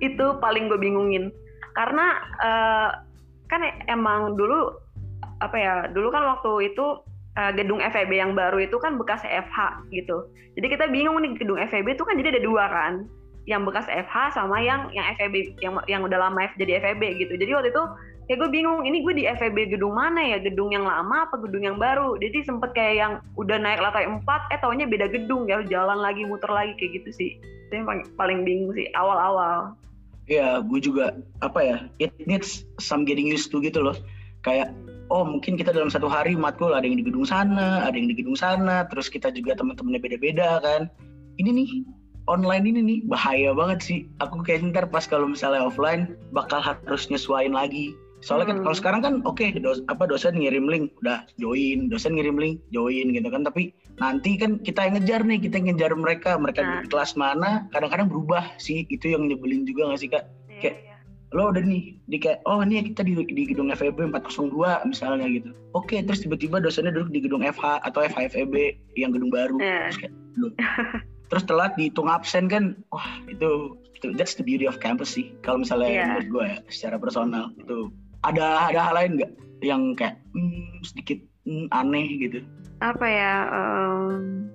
itu 0.03 0.27
paling 0.43 0.67
gue 0.69 0.77
bingungin, 0.77 1.31
karena 1.73 2.21
eh, 2.43 2.91
kan 3.47 3.61
emang 3.87 4.35
dulu 4.35 4.77
apa 5.41 5.57
ya, 5.57 5.75
dulu 5.95 6.11
kan 6.13 6.27
waktu 6.27 6.75
itu 6.75 7.01
eh, 7.39 7.53
gedung 7.57 7.81
FEB 7.81 8.13
yang 8.13 8.33
baru 8.37 8.61
itu 8.61 8.77
kan 8.77 8.99
bekas 9.01 9.25
FH 9.25 9.89
gitu, 9.95 10.27
jadi 10.59 10.67
kita 10.69 10.85
bingung 10.93 11.17
nih 11.23 11.33
gedung 11.39 11.57
FEB 11.57 11.97
itu 11.97 12.05
kan 12.05 12.19
jadi 12.21 12.37
ada 12.37 12.43
dua 12.45 12.65
kan, 12.69 12.93
yang 13.49 13.65
bekas 13.65 13.89
FH 13.89 14.37
sama 14.37 14.61
yang 14.61 14.91
yang 14.93 15.07
FEB 15.17 15.57
yang 15.65 15.81
yang 15.89 16.03
udah 16.05 16.19
lama 16.29 16.45
jadi 16.61 16.77
FEB 16.83 17.03
gitu, 17.25 17.41
jadi 17.41 17.57
waktu 17.57 17.73
itu 17.73 17.85
kayak 18.31 18.47
gue 18.47 18.63
bingung 18.63 18.87
ini 18.87 19.03
gue 19.03 19.11
di 19.19 19.27
FEB 19.27 19.75
gedung 19.75 19.99
mana 19.99 20.23
ya 20.23 20.39
gedung 20.39 20.71
yang 20.71 20.87
lama 20.87 21.27
apa 21.27 21.35
gedung 21.43 21.67
yang 21.67 21.83
baru 21.83 22.15
jadi 22.23 22.47
sempet 22.47 22.71
kayak 22.79 22.95
yang 22.95 23.13
udah 23.35 23.59
naik 23.59 23.83
lantai 23.83 24.07
4 24.07 24.23
eh 24.55 24.59
taunya 24.63 24.87
beda 24.87 25.11
gedung 25.11 25.51
ya 25.51 25.67
jalan 25.67 25.99
lagi 25.99 26.23
muter 26.23 26.47
lagi 26.47 26.79
kayak 26.79 27.03
gitu 27.03 27.11
sih 27.11 27.31
itu 27.43 27.73
yang 27.75 27.91
paling, 27.91 28.07
paling 28.15 28.39
bingung 28.47 28.71
sih 28.71 28.87
awal-awal 28.95 29.75
Iya, 30.31 30.63
gue 30.63 30.79
juga 30.79 31.19
apa 31.43 31.59
ya? 31.59 31.77
It 31.99 32.15
needs 32.23 32.63
some 32.79 33.03
getting 33.03 33.27
used 33.27 33.51
to 33.51 33.59
gitu 33.59 33.83
loh. 33.83 33.99
Kayak 34.47 34.71
oh 35.11 35.27
mungkin 35.27 35.59
kita 35.59 35.75
dalam 35.75 35.91
satu 35.91 36.07
hari 36.07 36.39
matkul 36.39 36.71
ada 36.71 36.87
yang 36.87 37.03
di 37.03 37.07
gedung 37.11 37.27
sana, 37.27 37.83
ada 37.83 37.99
yang 37.99 38.07
di 38.07 38.15
gedung 38.15 38.39
sana, 38.39 38.87
terus 38.87 39.11
kita 39.11 39.35
juga 39.35 39.59
teman-temannya 39.59 39.99
beda-beda 39.99 40.63
kan. 40.63 40.87
Ini 41.35 41.51
nih 41.51 41.69
online 42.31 42.63
ini 42.63 42.79
nih 42.79 42.99
bahaya 43.11 43.51
banget 43.59 43.83
sih. 43.83 43.99
Aku 44.23 44.47
kayak 44.47 44.71
ntar 44.71 44.87
pas 44.87 45.03
kalau 45.03 45.27
misalnya 45.27 45.67
offline 45.67 46.15
bakal 46.31 46.63
harus 46.63 47.11
nyesuain 47.11 47.51
lagi. 47.51 47.91
Soalnya 48.21 48.47
kan 48.47 48.57
Hmm. 48.57 48.65
kalau 48.65 48.77
sekarang 48.77 49.01
kan 49.01 49.15
oke 49.23 49.45
dos, 49.59 49.81
apa 49.87 50.05
dosen 50.05 50.37
ngirim 50.37 50.65
link 50.65 50.93
udah 51.01 51.25
join, 51.35 51.89
dosen 51.89 52.15
ngirim 52.15 52.37
link 52.37 52.61
join 52.69 53.11
gitu 53.11 53.27
kan. 53.27 53.43
Tapi 53.43 53.73
nanti 53.97 54.37
kan 54.37 54.57
kita 54.59 54.85
yang 54.85 54.95
ngejar 54.97 55.21
nih, 55.23 55.39
kita 55.39 55.55
yang 55.57 55.67
ngejar 55.71 55.93
mereka, 55.95 56.31
mereka 56.35 56.61
Nah. 56.61 56.71
di 56.81 56.89
kelas 56.89 57.13
mana, 57.15 57.65
kadang-kadang 57.69 58.07
berubah 58.07 58.45
sih. 58.57 58.85
Itu 58.87 59.09
yang 59.09 59.25
nyebelin 59.25 59.65
juga 59.65 59.89
gak 59.89 59.99
sih 59.99 60.09
kak? 60.09 60.25
Kayak- 60.55 60.79
Iya, 60.81 60.97
lo 61.31 61.49
udah 61.49 61.63
nih 61.63 61.95
di 62.05 62.19
kayak 62.19 62.43
oh 62.43 62.59
ini 62.59 62.83
kita 62.85 63.01
di, 63.01 63.15
di 63.17 63.43
gedung 63.47 63.71
FEB 63.71 64.03
402 64.05 64.83
misalnya 64.83 65.25
gitu 65.25 65.55
oke 65.71 65.95
terus 65.95 66.21
tiba-tiba 66.21 66.59
dosennya 66.59 66.91
duduk 66.91 67.09
di 67.09 67.23
gedung 67.23 67.41
FH 67.41 67.81
atau 67.81 68.03
FHFEB 68.03 68.55
yang 68.93 69.15
gedung 69.15 69.31
baru 69.31 69.55
Iya. 69.57 69.79
terus 69.87 69.99
kayak 70.03 70.15
terus 71.31 71.45
telat 71.47 71.73
dihitung 71.75 72.11
absen 72.11 72.45
kan 72.45 72.75
wah 72.91 73.07
itu, 73.25 73.47
itu 73.95 74.11
that's 74.19 74.35
the 74.35 74.43
beauty 74.43 74.67
of 74.67 74.77
campus 74.77 75.15
sih 75.15 75.31
kalau 75.41 75.63
misalnya 75.63 75.87
Iya. 75.89 76.03
menurut 76.11 76.27
gue 76.29 76.45
ya 76.45 76.59
secara 76.67 76.97
personal 76.99 77.55
itu 77.55 77.95
ada 78.21 78.69
ada 78.69 78.81
hal 78.83 78.95
lain 78.97 79.13
nggak 79.17 79.33
yang 79.61 79.83
kayak 79.93 80.21
hmm, 80.33 80.81
sedikit 80.83 81.19
hmm, 81.45 81.69
aneh 81.71 82.07
gitu? 82.19 82.41
Apa 82.81 83.05
ya 83.05 83.35
em, 83.49 84.49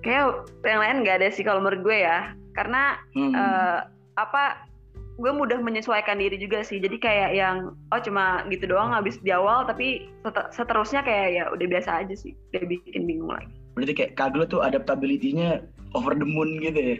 kayak 0.00 0.24
yang 0.62 0.80
lain 0.82 0.96
nggak 1.02 1.16
ada 1.22 1.28
sih 1.30 1.42
kalau 1.42 1.62
menurut 1.62 1.82
gue 1.82 1.98
ya. 1.98 2.30
Karena 2.52 2.98
Hmm. 3.14 3.32
eh, 3.32 3.78
apa 4.14 4.68
gue 5.16 5.30
mudah 5.30 5.56
menyesuaikan 5.58 6.18
diri 6.18 6.36
juga 6.36 6.60
sih. 6.60 6.78
Jadi 6.78 6.98
kayak 6.98 7.30
yang 7.32 7.56
oh 7.88 8.00
cuma 8.00 8.42
gitu 8.48 8.66
doang 8.66 8.90
habis 8.90 9.16
di 9.18 9.30
awal 9.30 9.62
tapi 9.64 10.10
set- 10.20 10.50
seterusnya 10.52 11.00
kayak 11.00 11.28
ya 11.32 11.44
udah 11.48 11.66
biasa 11.68 12.02
aja 12.02 12.14
sih. 12.14 12.34
Gak 12.50 12.66
bikin 12.66 13.06
bingung 13.06 13.30
lagi. 13.30 13.50
Berarti 13.72 13.92
kayak 13.94 14.12
kaglo 14.14 14.44
tuh 14.44 14.60
adaptability-nya 14.60 15.64
over 15.94 16.12
the 16.12 16.26
moon 16.26 16.60
gitu 16.60 16.76
ya? 16.76 16.96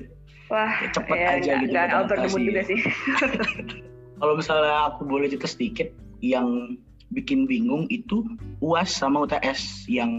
Wah 0.48 0.72
Kayak 0.78 0.92
cepet 0.94 1.16
ya, 1.16 1.28
aja 1.28 1.40
nggak- 1.40 1.60
gitu 1.62 1.72
nggak 1.72 2.00
over 2.00 2.16
the 2.16 2.28
moon 2.28 2.42
juga 2.44 2.62
sih 2.64 2.80
kalau 4.22 4.38
misalnya 4.38 4.94
aku 4.94 5.02
boleh 5.02 5.26
cerita 5.26 5.50
sedikit 5.50 5.90
yang 6.22 6.78
bikin 7.10 7.50
bingung 7.50 7.90
itu 7.90 8.22
UAS 8.62 8.94
sama 8.94 9.26
UTS 9.26 9.90
yang 9.90 10.14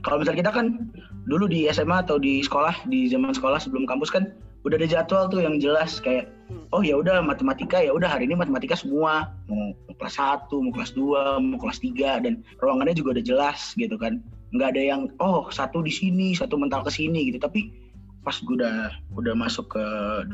kalau 0.00 0.24
misalnya 0.24 0.48
kita 0.48 0.52
kan 0.56 0.88
dulu 1.28 1.44
di 1.44 1.68
SMA 1.68 2.00
atau 2.00 2.16
di 2.16 2.40
sekolah 2.40 2.88
di 2.88 3.12
zaman 3.12 3.36
sekolah 3.36 3.60
sebelum 3.60 3.84
kampus 3.84 4.08
kan 4.08 4.32
udah 4.64 4.80
ada 4.80 4.88
jadwal 4.88 5.30
tuh 5.30 5.44
yang 5.44 5.62
jelas 5.62 6.02
kayak 6.02 6.26
oh 6.74 6.82
ya 6.82 6.98
udah 6.98 7.22
matematika 7.22 7.78
ya 7.78 7.94
udah 7.94 8.10
hari 8.10 8.26
ini 8.26 8.34
matematika 8.34 8.74
semua. 8.74 9.30
Mau, 9.46 9.76
kelas 9.94 10.18
1, 10.18 10.50
mau 10.50 10.72
kelas 10.74 10.92
2, 10.98 11.38
mau 11.38 11.58
kelas 11.62 11.78
3 11.78 12.24
dan 12.26 12.42
ruangannya 12.58 12.98
juga 12.98 13.20
udah 13.20 13.24
jelas 13.24 13.78
gitu 13.78 13.94
kan. 13.94 14.18
Nggak 14.50 14.74
ada 14.74 14.82
yang 14.82 15.00
oh 15.22 15.46
satu 15.54 15.86
di 15.86 15.94
sini 15.94 16.34
satu 16.34 16.58
mental 16.58 16.82
ke 16.82 16.90
sini 16.90 17.30
gitu. 17.30 17.38
Tapi 17.38 17.70
pas 18.26 18.34
gue 18.42 18.58
udah 18.58 18.90
udah 19.14 19.34
masuk 19.38 19.70
ke 19.70 19.84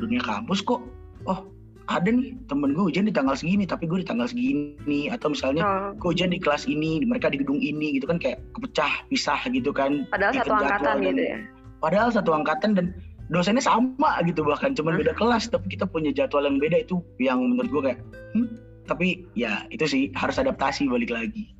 dunia 0.00 0.24
kampus 0.24 0.64
kok 0.64 0.80
oh 1.28 1.51
ada 1.86 2.08
nih 2.08 2.38
temen 2.46 2.72
gue 2.72 2.84
ujian 2.86 3.06
di 3.06 3.14
tanggal 3.14 3.34
segini 3.34 3.64
tapi 3.64 3.86
gue 3.86 4.02
di 4.02 4.06
tanggal 4.06 4.26
segini 4.26 5.08
atau 5.08 5.30
misalnya 5.30 5.62
Oh, 5.62 5.90
gue 5.98 6.10
ujian 6.14 6.30
di 6.30 6.38
kelas 6.38 6.66
ini 6.66 7.02
mereka 7.02 7.26
di 7.26 7.42
gedung 7.42 7.58
ini 7.58 7.98
gitu 7.98 8.06
kan 8.06 8.18
kayak 8.18 8.38
kepecah 8.54 9.02
pisah 9.08 9.40
gitu 9.50 9.70
kan 9.70 10.06
padahal 10.08 10.32
satu 10.36 10.52
angkatan 10.52 10.82
dan- 10.94 11.02
gitu 11.10 11.22
ya 11.22 11.38
padahal 11.78 12.08
satu 12.10 12.30
angkatan 12.30 12.70
dan 12.78 12.86
dosennya 13.28 13.64
sama 13.64 14.20
gitu 14.22 14.44
bahkan 14.44 14.70
cuman 14.72 14.94
Hah? 14.94 15.00
beda 15.02 15.12
kelas 15.16 15.48
tapi 15.48 15.72
kita 15.72 15.84
punya 15.84 16.12
jadwal 16.12 16.44
yang 16.44 16.60
beda 16.60 16.82
itu 16.82 17.00
yang 17.18 17.42
menurut 17.42 17.70
gue 17.70 17.82
kayak 17.90 18.00
hmm? 18.34 18.48
tapi 18.84 19.26
ya 19.32 19.64
itu 19.68 19.82
sih 19.86 20.02
harus 20.14 20.36
adaptasi 20.36 20.86
balik 20.86 21.10
lagi 21.10 21.50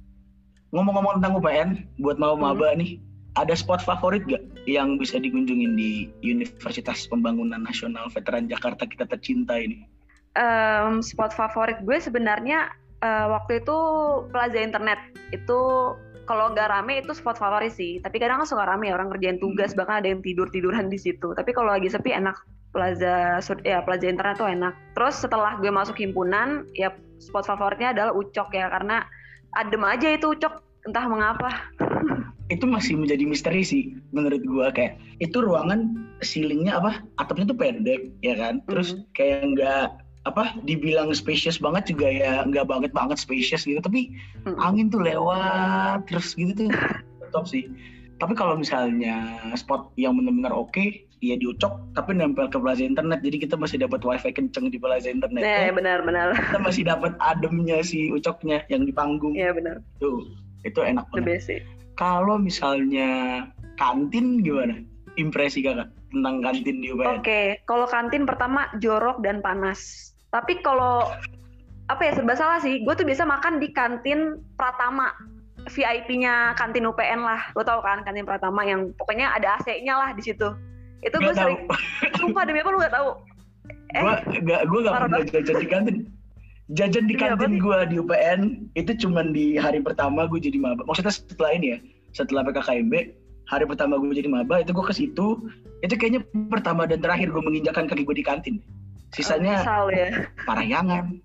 ngomong-ngomong 0.71 1.21
tentang 1.21 1.35
UPN 1.37 1.69
buat 1.99 2.17
mau 2.17 2.35
Hmm. 2.35 2.45
maba 2.49 2.73
nih 2.75 2.97
ada 3.33 3.57
spot 3.57 3.81
favorit 3.81 4.21
gak 4.29 4.45
yang 4.69 5.01
bisa 5.01 5.17
dikunjungin 5.17 5.73
di 5.73 6.13
Universitas 6.21 7.09
Pembangunan 7.09 7.65
Nasional 7.65 8.13
Veteran 8.13 8.45
Jakarta 8.45 8.85
kita 8.85 9.09
tercinta 9.09 9.57
ini? 9.57 9.89
Um, 10.33 11.05
spot 11.05 11.37
favorit 11.37 11.85
gue 11.85 12.01
sebenarnya 12.01 12.73
uh, 13.05 13.27
waktu 13.37 13.61
itu 13.61 13.79
Plaza 14.33 14.57
Internet 14.57 14.97
itu 15.29 15.93
kalau 16.25 16.55
nggak 16.55 16.71
rame 16.71 17.03
itu 17.03 17.13
spot 17.13 17.37
favorit 17.37 17.75
sih. 17.75 18.01
Tapi 18.01 18.17
kadang 18.17 18.41
kan 18.41 18.49
suka 18.49 18.65
rame 18.65 18.89
orang 18.95 19.13
ngerjain 19.13 19.43
tugas 19.43 19.75
hmm. 19.75 19.79
bahkan 19.83 20.01
ada 20.01 20.09
yang 20.09 20.23
tidur 20.25 20.49
tiduran 20.49 20.89
di 20.89 20.97
situ. 20.97 21.35
Tapi 21.37 21.51
kalau 21.53 21.75
lagi 21.75 21.93
sepi 21.93 22.15
enak 22.15 22.37
Plaza 22.73 23.43
ya 23.67 23.85
Plaza 23.85 24.09
Internet 24.09 24.41
tuh 24.41 24.49
enak. 24.49 24.73
Terus 24.97 25.21
setelah 25.21 25.61
gue 25.61 25.69
masuk 25.69 26.01
himpunan 26.01 26.65
ya 26.73 26.95
spot 27.21 27.45
favoritnya 27.45 27.93
adalah 27.93 28.17
Ucok 28.17 28.55
ya 28.57 28.73
karena 28.73 29.05
adem 29.59 29.85
aja 29.85 30.09
itu 30.17 30.33
Ucok 30.33 30.65
entah 30.89 31.05
mengapa. 31.05 31.51
itu 32.53 32.69
masih 32.69 33.01
menjadi 33.01 33.25
misteri 33.25 33.65
sih 33.65 33.97
menurut 34.13 34.45
gua 34.45 34.69
kayak 34.69 35.01
itu 35.25 35.41
ruangan 35.41 35.97
ceilingnya 36.21 36.77
apa 36.77 37.01
atapnya 37.17 37.49
tuh 37.49 37.57
pendek 37.57 38.13
ya 38.21 38.37
kan 38.37 38.61
terus 38.69 38.93
mm-hmm. 38.93 39.09
kayak 39.17 39.41
nggak 39.57 39.87
apa 40.23 40.55
dibilang 40.63 41.11
spacious 41.11 41.59
banget 41.59 41.95
juga 41.95 42.07
ya 42.07 42.47
nggak 42.47 42.67
banget 42.71 42.91
banget 42.95 43.19
spacious 43.19 43.67
gitu. 43.67 43.83
Tapi 43.83 44.15
hmm. 44.47 44.59
angin 44.59 44.87
tuh 44.93 45.03
lewat 45.03 46.07
terus 46.07 46.35
gitu 46.39 46.55
tuh. 46.55 46.71
Top 47.35 47.49
sih. 47.51 47.67
Tapi 48.23 48.39
kalau 48.39 48.55
misalnya 48.55 49.51
spot 49.59 49.91
yang 49.99 50.15
benar-benar 50.15 50.55
oke 50.55 50.71
okay, 50.71 51.03
ya 51.19 51.35
diucok 51.35 51.75
tapi 51.99 52.15
nempel 52.15 52.47
ke 52.47 52.59
plaza 52.59 52.87
internet. 52.87 53.19
Jadi 53.27 53.37
kita 53.43 53.59
masih 53.59 53.83
dapat 53.83 54.03
wifi 54.07 54.31
kenceng 54.31 54.71
di 54.71 54.79
plaza 54.79 55.11
internet 55.11 55.43
nah, 55.43 55.61
ya. 55.67 55.73
benar-benar 55.75 56.29
kita 56.39 56.59
masih 56.63 56.83
dapat 56.87 57.13
ademnya 57.19 57.83
si 57.83 58.15
ucoknya 58.15 58.63
yang 58.71 58.87
di 58.87 58.95
panggung. 58.95 59.35
Iya 59.35 59.55
benar. 59.57 59.83
Tuh 59.99 60.23
itu 60.63 60.79
enak 60.79 61.11
banget. 61.11 61.67
kalau 61.99 62.39
misalnya 62.39 63.43
kantin 63.75 64.41
gimana? 64.41 64.79
Impresi 65.19 65.61
kakak 65.61 65.93
tentang 66.13 66.45
kantin 66.45 66.77
di 66.85 66.93
UPN 66.93 67.09
oke 67.09 67.25
okay. 67.25 67.47
kalau 67.65 67.89
kantin 67.89 68.29
pertama 68.29 68.69
jorok 68.79 69.25
dan 69.25 69.41
panas 69.41 70.12
tapi 70.33 70.65
kalau 70.65 71.13
apa 71.93 72.09
ya 72.09 72.13
serba 72.17 72.35
salah 72.35 72.59
sih. 72.65 72.81
Gue 72.83 72.97
tuh 72.97 73.05
biasa 73.05 73.29
makan 73.29 73.61
di 73.61 73.69
kantin 73.71 74.41
Pratama. 74.57 75.13
VIP-nya 75.63 76.59
kantin 76.59 76.89
UPN 76.89 77.23
lah. 77.23 77.53
Lo 77.55 77.63
tau 77.63 77.79
kan 77.85 78.03
kantin 78.03 78.27
Pratama 78.27 78.67
yang 78.67 78.91
pokoknya 78.99 79.31
ada 79.37 79.61
AC-nya 79.61 79.95
lah 79.95 80.11
di 80.17 80.25
situ. 80.25 80.49
Itu 81.05 81.21
gue 81.21 81.35
sering 81.37 81.69
sumpah 82.19 82.49
demi 82.49 82.65
apa 82.65 82.71
lu 82.71 82.79
gak 82.79 82.95
tahu 82.95 83.11
eh, 83.93 84.01
gue 84.01 84.41
gak 84.47 84.63
gue 84.71 84.81
gak 84.87 84.95
pernah 84.97 85.21
jajan 85.23 85.57
di 85.61 85.69
kantin. 85.69 85.97
Jajan 86.73 87.05
di 87.05 87.15
kantin 87.15 87.61
gue 87.61 87.79
di 87.93 87.97
UPN 88.01 88.41
itu 88.79 88.97
cuman 89.05 89.37
di 89.37 89.61
hari 89.61 89.85
pertama 89.85 90.25
gue 90.25 90.41
jadi 90.41 90.57
maba. 90.57 90.83
Maksudnya 90.89 91.13
setelah 91.13 91.53
ini 91.53 91.77
ya 91.77 91.79
setelah 92.17 92.43
PKKMB 92.49 92.95
hari 93.53 93.65
pertama 93.69 94.01
gue 94.01 94.17
jadi 94.17 94.31
maba 94.33 94.65
itu 94.65 94.73
gue 94.73 94.87
ke 94.89 94.95
situ. 94.97 95.27
Itu 95.85 95.95
kayaknya 96.01 96.25
pertama 96.49 96.89
dan 96.89 97.05
terakhir 97.05 97.29
gue 97.29 97.43
menginjakan 97.45 97.85
kaki 97.91 98.09
gue 98.09 98.17
di 98.17 98.25
kantin 98.25 98.57
sisanya 99.13 99.61
oh, 99.65 99.89
ya. 99.93 100.29
Parahyangan 100.49 101.21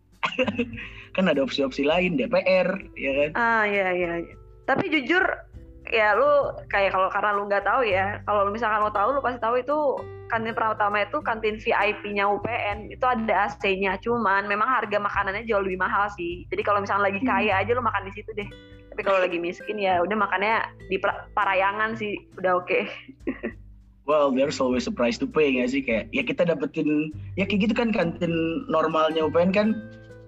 kan 1.16 1.26
ada 1.26 1.42
opsi-opsi 1.42 1.88
lain 1.88 2.20
DPR 2.20 2.68
ya 2.94 3.12
kan? 3.26 3.32
Ah 3.34 3.64
iya 3.66 3.90
iya 3.96 4.12
tapi 4.68 4.92
jujur 4.92 5.24
ya 5.88 6.12
lu 6.20 6.52
kayak 6.68 6.92
kalau 6.92 7.08
karena 7.08 7.32
lu 7.32 7.48
nggak 7.48 7.64
tahu 7.64 7.88
ya 7.88 8.20
kalau 8.28 8.52
misalkan 8.52 8.84
lu 8.84 8.92
tahu 8.92 9.16
lu 9.16 9.24
pasti 9.24 9.40
tahu 9.40 9.56
itu 9.64 9.78
kantin 10.28 10.52
pertama 10.52 11.08
itu 11.08 11.24
kantin 11.24 11.56
VIP-nya 11.56 12.28
UPN 12.28 12.92
itu 12.92 13.06
ada 13.08 13.48
AC-nya 13.48 13.96
cuman 14.04 14.44
memang 14.52 14.68
harga 14.68 15.00
makanannya 15.00 15.48
jauh 15.48 15.64
lebih 15.64 15.80
mahal 15.80 16.12
sih. 16.12 16.44
Jadi 16.52 16.68
kalau 16.68 16.84
misalnya 16.84 17.08
lagi 17.08 17.24
kaya 17.24 17.56
hmm. 17.56 17.62
aja 17.64 17.72
lu 17.72 17.80
makan 17.80 18.12
di 18.12 18.14
situ 18.20 18.36
deh. 18.36 18.50
Tapi 18.92 19.02
kalau 19.08 19.24
lagi 19.24 19.40
miskin 19.40 19.80
ya 19.80 20.04
udah 20.04 20.20
makannya 20.20 20.68
di 20.92 21.00
Parayangan 21.32 21.96
sih. 21.96 22.20
Udah 22.36 22.60
oke. 22.60 22.68
okay. 22.68 22.84
well 24.08 24.32
there's 24.32 24.58
always 24.64 24.88
a 24.88 24.94
price 24.94 25.20
to 25.20 25.28
pay 25.28 25.54
nggak 25.54 25.70
sih 25.70 25.84
kayak 25.84 26.08
ya 26.16 26.24
kita 26.24 26.48
dapetin 26.48 27.12
ya 27.36 27.44
kayak 27.44 27.70
gitu 27.70 27.74
kan 27.76 27.92
kantin 27.92 28.64
normalnya 28.72 29.28
UPN 29.28 29.52
kan 29.52 29.68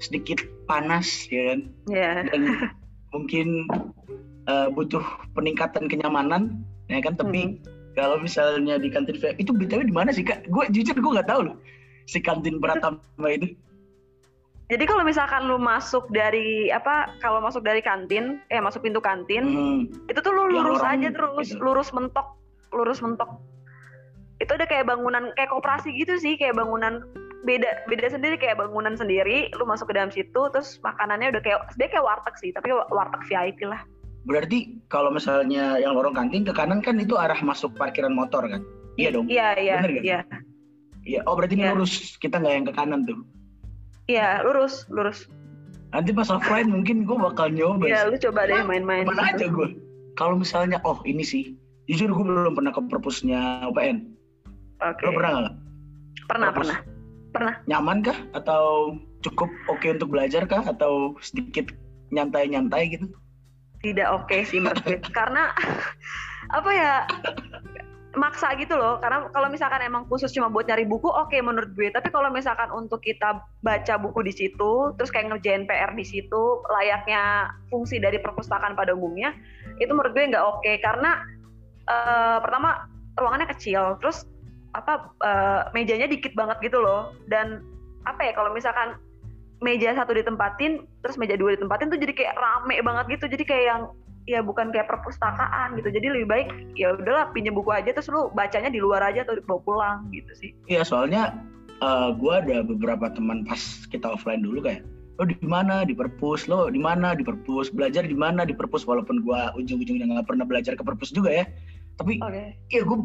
sedikit 0.04 0.44
panas 0.68 1.26
ya 1.32 1.56
kan 1.56 1.60
yeah. 1.88 2.28
dan 2.30 2.72
mungkin 3.16 3.66
uh, 4.46 4.68
butuh 4.70 5.02
peningkatan 5.34 5.88
kenyamanan 5.88 6.62
ya 6.92 7.00
kan 7.00 7.16
tapi 7.16 7.58
hmm. 7.58 7.96
kalau 7.96 8.20
misalnya 8.20 8.78
di 8.78 8.92
kantin 8.92 9.18
VIP 9.18 9.48
itu 9.48 9.52
btw 9.56 9.88
di 9.88 9.96
mana 9.96 10.12
sih 10.12 10.28
kak 10.28 10.46
gue 10.52 10.64
jujur 10.76 10.94
gue 11.00 11.16
nggak 11.16 11.32
tahu 11.32 11.50
loh 11.50 11.58
si 12.06 12.20
kantin 12.20 12.60
Pratama 12.60 13.00
itu 13.32 13.56
jadi 14.70 14.86
kalau 14.86 15.02
misalkan 15.02 15.50
lu 15.50 15.58
masuk 15.58 16.06
dari 16.14 16.70
apa 16.70 17.18
kalau 17.26 17.42
masuk 17.42 17.66
dari 17.66 17.82
kantin 17.82 18.38
eh 18.54 18.62
masuk 18.62 18.86
pintu 18.86 19.02
kantin 19.02 19.44
hmm. 19.46 20.10
itu 20.12 20.20
tuh 20.22 20.30
lu 20.30 20.52
lurus 20.52 20.84
aja 20.86 21.10
terus 21.10 21.54
gitu. 21.54 21.62
lurus 21.62 21.90
mentok 21.90 22.38
lurus 22.70 23.02
mentok 23.02 23.42
itu 24.40 24.52
ada 24.56 24.66
kayak 24.66 24.88
bangunan 24.88 25.36
kayak 25.36 25.52
koperasi 25.52 25.92
gitu 26.00 26.16
sih 26.16 26.40
kayak 26.40 26.56
bangunan 26.56 27.04
beda 27.44 27.88
beda 27.92 28.08
sendiri 28.12 28.40
kayak 28.40 28.60
bangunan 28.60 28.96
sendiri. 28.96 29.52
Lu 29.60 29.68
masuk 29.68 29.92
ke 29.92 29.96
dalam 30.00 30.12
situ 30.12 30.42
terus 30.52 30.80
makanannya 30.80 31.36
udah 31.36 31.42
kayak 31.44 31.60
sebenarnya 31.76 31.92
kayak 32.00 32.06
warteg 32.08 32.36
sih 32.40 32.52
tapi 32.56 32.68
warteg 32.72 33.22
VIP 33.28 33.60
lah. 33.68 33.84
Berarti 34.24 34.80
kalau 34.88 35.12
misalnya 35.12 35.80
yang 35.80 35.96
lorong 35.96 36.16
kantin 36.16 36.48
ke 36.48 36.56
kanan 36.56 36.80
kan 36.80 37.00
itu 37.00 37.20
arah 37.20 37.40
masuk 37.44 37.76
parkiran 37.76 38.16
motor 38.16 38.48
kan? 38.48 38.64
Iya 39.00 39.16
dong? 39.16 39.28
iya 39.28 39.56
iya 39.60 39.76
Bener 39.84 39.92
iya. 40.04 40.20
Iya. 41.04 41.20
Oh 41.28 41.36
berarti 41.36 41.60
iya. 41.60 41.76
lurus. 41.76 42.16
Kita 42.20 42.40
nggak 42.40 42.54
yang 42.56 42.66
ke 42.68 42.74
kanan 42.76 43.04
tuh. 43.04 43.20
Iya 44.08 44.44
lurus 44.48 44.88
lurus. 44.88 45.28
Nanti 45.92 46.16
pas 46.16 46.32
offline 46.32 46.70
mungkin 46.70 47.04
gue 47.04 47.18
bakal 47.18 47.50
nyoba 47.52 47.90
iya 47.90 48.08
lu 48.08 48.16
coba 48.16 48.48
deh 48.48 48.64
main-main. 48.64 49.04
Mana 49.04 49.36
aja 49.36 49.52
gue 49.52 49.76
kalau 50.16 50.40
misalnya 50.40 50.80
oh 50.88 51.04
ini 51.04 51.28
sih. 51.28 51.60
Jujur 51.90 52.14
gue 52.14 52.22
belum 52.22 52.54
pernah 52.54 52.70
ke 52.70 52.86
perpusnya 52.86 53.66
UPN 53.66 54.19
Oke. 54.80 55.04
Okay. 55.04 55.06
Lo 55.08 55.12
pernah 55.16 55.32
nggak? 55.36 55.56
Pernah, 56.30 56.50
pernah. 56.56 56.78
Pernah. 57.30 57.54
Nyaman 57.68 57.98
kah? 58.02 58.18
Atau 58.34 58.96
cukup 59.22 59.52
oke 59.68 59.80
okay 59.80 59.96
untuk 59.96 60.10
belajar 60.12 60.44
kah? 60.48 60.64
Atau 60.64 61.20
sedikit 61.20 61.70
nyantai-nyantai 62.10 62.96
gitu? 62.98 63.08
Tidak 63.84 64.08
oke 64.12 64.28
okay 64.28 64.42
sih 64.48 64.60
gue. 64.60 64.98
Karena 65.20 65.52
apa 66.58 66.70
ya 66.74 66.94
maksa 68.18 68.58
gitu 68.58 68.74
loh 68.74 68.98
karena 68.98 69.30
kalau 69.30 69.54
misalkan 69.54 69.86
emang 69.86 70.10
khusus 70.10 70.34
cuma 70.34 70.50
buat 70.50 70.66
nyari 70.66 70.82
buku 70.82 71.06
oke 71.06 71.30
okay, 71.30 71.46
menurut 71.46 71.70
gue 71.78 71.94
tapi 71.94 72.10
kalau 72.10 72.34
misalkan 72.34 72.74
untuk 72.74 73.06
kita 73.06 73.38
baca 73.62 73.94
buku 74.02 74.26
di 74.26 74.34
situ 74.34 74.98
terus 74.98 75.14
kayak 75.14 75.30
ngerjain 75.30 75.70
PR 75.70 75.94
di 75.94 76.02
situ 76.02 76.42
layaknya 76.74 77.54
fungsi 77.70 78.02
dari 78.02 78.18
perpustakaan 78.18 78.74
pada 78.74 78.98
umumnya 78.98 79.38
itu 79.78 79.94
menurut 79.94 80.18
gue 80.18 80.26
nggak 80.26 80.42
oke 80.42 80.66
okay. 80.66 80.82
karena 80.82 81.22
uh, 81.86 82.42
pertama 82.42 82.90
ruangannya 83.14 83.48
kecil 83.54 84.02
terus 84.02 84.26
apa 84.78 85.14
uh, 85.26 85.62
mejanya 85.74 86.06
dikit 86.06 86.34
banget 86.38 86.58
gitu 86.62 86.80
loh. 86.82 87.14
Dan 87.30 87.64
apa 88.06 88.22
ya 88.26 88.32
kalau 88.34 88.54
misalkan 88.54 88.98
meja 89.60 89.92
satu 89.92 90.16
ditempatin 90.16 90.88
terus 91.04 91.20
meja 91.20 91.36
dua 91.36 91.54
ditempatin 91.60 91.92
tuh 91.92 92.00
jadi 92.00 92.14
kayak 92.16 92.36
rame 92.38 92.80
banget 92.82 93.20
gitu. 93.20 93.26
Jadi 93.32 93.44
kayak 93.46 93.66
yang 93.66 93.82
ya 94.30 94.40
bukan 94.46 94.70
kayak 94.70 94.86
perpustakaan 94.86 95.78
gitu. 95.82 95.90
Jadi 95.90 96.08
lebih 96.14 96.28
baik 96.30 96.48
ya 96.78 96.94
udahlah 96.94 97.34
pinjam 97.34 97.58
buku 97.58 97.74
aja 97.74 97.90
terus 97.90 98.10
lu 98.14 98.30
bacanya 98.38 98.70
di 98.70 98.78
luar 98.78 99.02
aja 99.02 99.26
atau 99.26 99.36
dibawa 99.36 99.60
pulang 99.66 99.98
gitu 100.14 100.32
sih. 100.38 100.52
Iya 100.70 100.86
soalnya 100.86 101.34
uh, 101.82 102.10
eh, 102.10 102.10
gue 102.16 102.34
ada 102.34 102.58
beberapa 102.62 103.10
teman 103.10 103.44
pas 103.44 103.60
kita 103.90 104.06
offline 104.06 104.46
dulu 104.46 104.62
kayak 104.64 104.86
lo 105.20 105.28
di 105.28 105.36
mana? 105.44 105.84
Di 105.84 105.92
perpus. 105.92 106.48
Lo 106.48 106.72
di 106.72 106.80
mana? 106.80 107.12
Di 107.12 107.28
perpus. 107.28 107.68
Belajar 107.68 108.08
di 108.08 108.16
mana? 108.16 108.48
Di 108.48 108.56
perpus. 108.56 108.88
Walaupun 108.88 109.20
gue 109.20 109.40
ujung-ujungnya 109.60 110.08
nggak 110.08 110.32
pernah 110.32 110.48
belajar 110.48 110.80
ke 110.80 110.84
perpus 110.88 111.12
juga 111.12 111.44
ya. 111.44 111.46
Tapi 112.00 112.24
okay. 112.24 112.56
ya 112.72 112.88
gue 112.88 112.98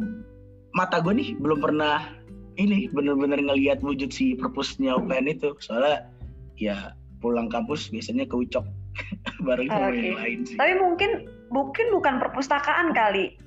mata 0.75 0.99
gue 0.99 1.14
nih 1.14 1.38
belum 1.38 1.62
pernah 1.62 2.11
ini 2.59 2.90
bener-bener 2.90 3.38
ngelihat 3.38 3.83
wujud 3.83 4.11
si 4.11 4.35
perpusnya 4.35 4.99
UPN 4.99 5.31
itu 5.31 5.54
soalnya 5.62 6.07
ya 6.59 6.95
pulang 7.23 7.50
kampus 7.50 7.90
biasanya 7.90 8.26
ke 8.26 8.35
Ucok 8.35 8.66
bareng 9.47 9.71
sama 9.71 9.90
okay. 9.90 10.02
yang 10.12 10.19
lain 10.21 10.38
sih. 10.47 10.57
Tapi 10.59 10.73
mungkin 10.78 11.11
mungkin 11.50 11.87
bukan 11.95 12.14
perpustakaan 12.21 12.93
kali. 12.93 13.38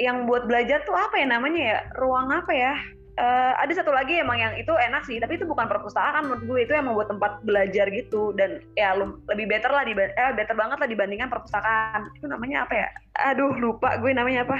Yang 0.00 0.24
buat 0.24 0.48
belajar 0.48 0.80
tuh 0.88 0.96
apa 0.96 1.20
ya 1.20 1.28
namanya 1.28 1.60
ya? 1.60 1.78
Ruang 2.00 2.32
apa 2.32 2.52
ya? 2.52 2.74
Uh, 3.20 3.52
ada 3.60 3.68
satu 3.76 3.92
lagi 3.92 4.16
emang 4.16 4.40
yang 4.40 4.56
itu 4.56 4.72
enak 4.72 5.04
sih, 5.04 5.20
tapi 5.20 5.36
itu 5.36 5.44
bukan 5.44 5.68
perpustakaan 5.68 6.24
menurut 6.24 6.44
gue 6.48 6.58
itu 6.64 6.72
yang 6.72 6.88
membuat 6.88 7.12
tempat 7.12 7.44
belajar 7.44 7.84
gitu 7.92 8.32
dan 8.32 8.64
ya 8.80 8.96
lebih 8.96 9.44
better 9.44 9.68
lah 9.68 9.84
di 9.84 9.92
eh 9.92 10.32
better 10.32 10.56
banget 10.56 10.80
lah 10.80 10.88
dibandingkan 10.88 11.28
perpustakaan. 11.28 12.08
Itu 12.16 12.32
namanya 12.32 12.64
apa 12.64 12.74
ya? 12.80 12.88
Aduh 13.28 13.52
lupa 13.60 14.00
gue 14.00 14.08
namanya 14.16 14.48
apa 14.48 14.56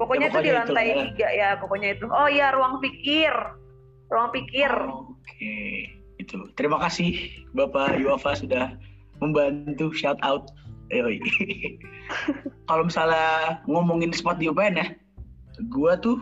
Pokoknya, 0.00 0.32
ya, 0.32 0.32
itu 0.32 0.40
di 0.40 0.52
lantai 0.56 0.86
itu, 0.88 1.00
tiga 1.12 1.28
ya, 1.28 1.48
pokoknya 1.60 1.88
itu. 1.92 2.08
Oh 2.08 2.24
iya, 2.24 2.56
ruang 2.56 2.80
pikir. 2.80 3.34
Ruang 4.08 4.32
pikir. 4.32 4.72
Oh, 4.72 5.12
Oke, 5.12 5.28
okay. 5.28 5.92
itu. 6.16 6.40
Terima 6.56 6.80
kasih 6.80 7.20
Bapak 7.52 8.00
Yuafa 8.00 8.32
sudah 8.32 8.80
membantu 9.20 9.92
shout 9.92 10.16
out. 10.24 10.48
kalau 12.66 12.82
misalnya 12.82 13.62
ngomongin 13.70 14.10
spot 14.10 14.42
di 14.42 14.50
UPN 14.50 14.80
ya, 14.80 14.90
gue 15.70 15.92
tuh 16.02 16.18